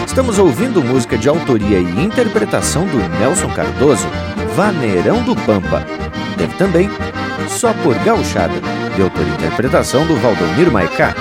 [0.06, 4.08] Estamos ouvindo música de autoria e interpretação do Nelson Cardoso,
[4.56, 5.86] Vaneirão do Pampa.
[6.38, 6.90] Teve também
[7.50, 8.54] Só por Gauchada,
[8.96, 11.14] de autoria e interpretação do Valdomiro Maicá.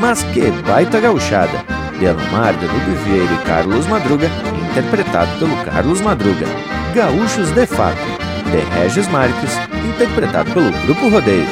[0.00, 1.52] Mas que baita gauchada,
[1.98, 4.30] de Alomar de Ludo Vieira e Carlos Madruga,
[4.70, 6.46] interpretado pelo Carlos Madruga.
[6.94, 7.98] Gaúchos de Fato,
[8.50, 9.52] de Regis Marques,
[9.84, 11.46] interpretado pelo Grupo Rodeio.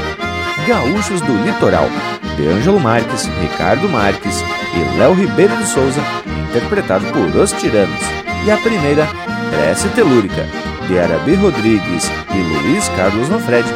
[0.67, 1.89] Gaúchos do Litoral,
[2.37, 4.43] de Ângelo Marques, Ricardo Marques
[4.75, 6.01] e Léo Ribeiro de Souza,
[6.49, 8.01] interpretado por Os Tiranos.
[8.47, 9.07] E a primeira,
[9.51, 10.47] Prece Telúrica,
[10.89, 13.67] de Arabi Rodrigues e Luiz Carlos Nofred,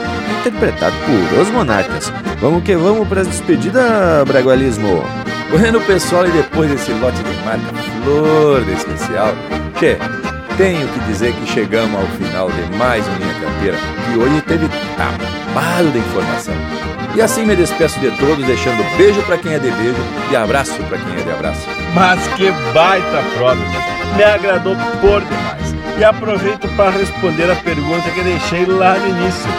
[0.41, 2.13] interpretado por Os Monarcas.
[2.41, 5.03] Vamos que vamos para as despedidas, Bragualismo!
[5.51, 9.35] Bueno, pessoal, e depois desse lote de marca flor de especial,
[9.79, 9.97] que
[10.59, 13.79] tenho que dizer que chegamos ao final de mais um Linha Campeira
[14.13, 16.55] e hoje teve trabalho de informação.
[17.15, 20.75] E assim me despeço de todos, deixando beijo para quem é de beijo e abraço
[20.85, 21.67] para quem é de abraço.
[21.95, 23.57] Mas que baita prova,
[24.17, 25.68] me agradou por demais.
[25.99, 29.51] E aproveito para responder a pergunta que deixei lá no início.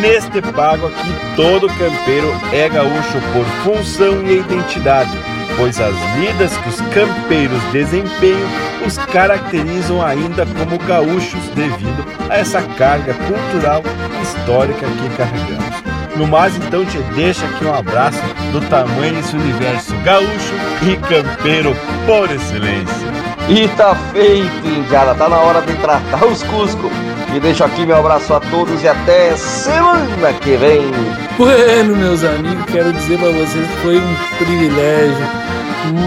[0.00, 5.10] Neste pago aqui, todo campeiro é gaúcho por função e identidade,
[5.56, 12.62] pois as lidas que os campeiros desempenham os caracterizam ainda como gaúchos devido a essa
[12.62, 13.82] carga cultural
[14.18, 15.82] e histórica que carregamos.
[16.16, 18.20] No mais, então, te deixa aqui um abraço
[18.52, 21.74] do tamanho desse universo gaúcho e campeiro
[22.06, 23.12] por excelência.
[23.48, 25.14] E tá feito, Indiada.
[25.14, 26.90] Tá na hora de tratar os Cusco.
[27.34, 30.90] E deixo aqui meu abraço a todos e até semana que vem.
[31.38, 35.26] Bueno, meus amigos, quero dizer para vocês que foi um privilégio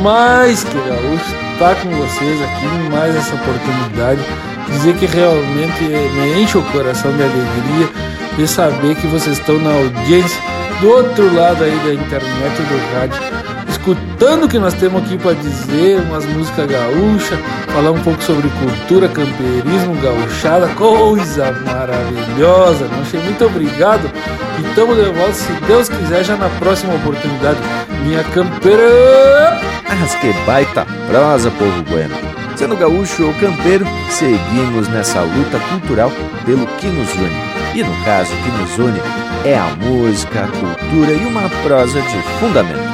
[0.03, 4.21] mais que gaúcho estar com vocês aqui mais essa oportunidade.
[4.67, 7.89] Dizer que realmente me enche o coração de alegria
[8.37, 10.41] de saber que vocês estão na audiência
[10.81, 13.44] do outro lado aí da internet e do rádio,
[13.85, 17.37] escutando o que nós temos aqui para dizer, umas músicas gaúcha,
[17.67, 22.87] falar um pouco sobre cultura, campeirismo, gauchada, coisa maravilhosa.
[22.87, 24.09] Manche, muito obrigado
[24.57, 27.59] e estamos de volta, se Deus quiser, já na próxima oportunidade.
[28.03, 29.61] Minha campeira!
[29.99, 32.15] Mas que baita prosa, povo bueno!
[32.55, 36.11] Sendo gaúcho ou campeiro, seguimos nessa luta cultural
[36.43, 37.55] pelo que nos une.
[37.75, 38.99] E no caso, o que nos une
[39.45, 42.84] é a música, a cultura e uma prosa de fundamento.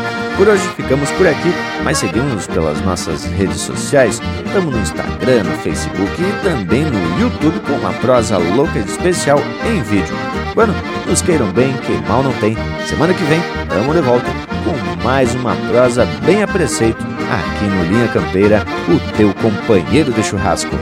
[0.41, 1.53] Por hoje ficamos por aqui,
[1.84, 4.19] mas seguimos pelas nossas redes sociais.
[4.43, 9.38] Estamos no Instagram, no Facebook e também no YouTube com uma prosa louca e especial
[9.69, 10.15] em vídeo.
[10.55, 10.73] Bueno,
[11.05, 12.57] nos queiram bem, que mal não tem.
[12.88, 14.26] Semana que vem, estamos de volta
[14.63, 20.23] com mais uma prosa bem a preceito aqui no Linha Campeira, o teu companheiro de
[20.23, 20.76] churrasco.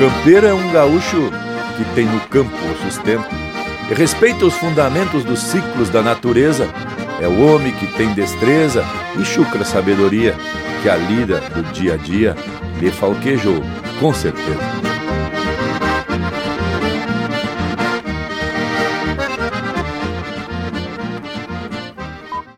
[0.00, 1.30] Campeiro é um gaúcho
[1.76, 3.28] que tem no campo o sustento
[3.90, 6.66] e respeita os fundamentos dos ciclos da natureza.
[7.20, 8.82] É o homem que tem destreza
[9.18, 10.34] e chucra sabedoria
[10.82, 12.34] que a lida do dia a dia
[12.80, 13.62] lhe falquejou,
[14.00, 14.89] com certeza.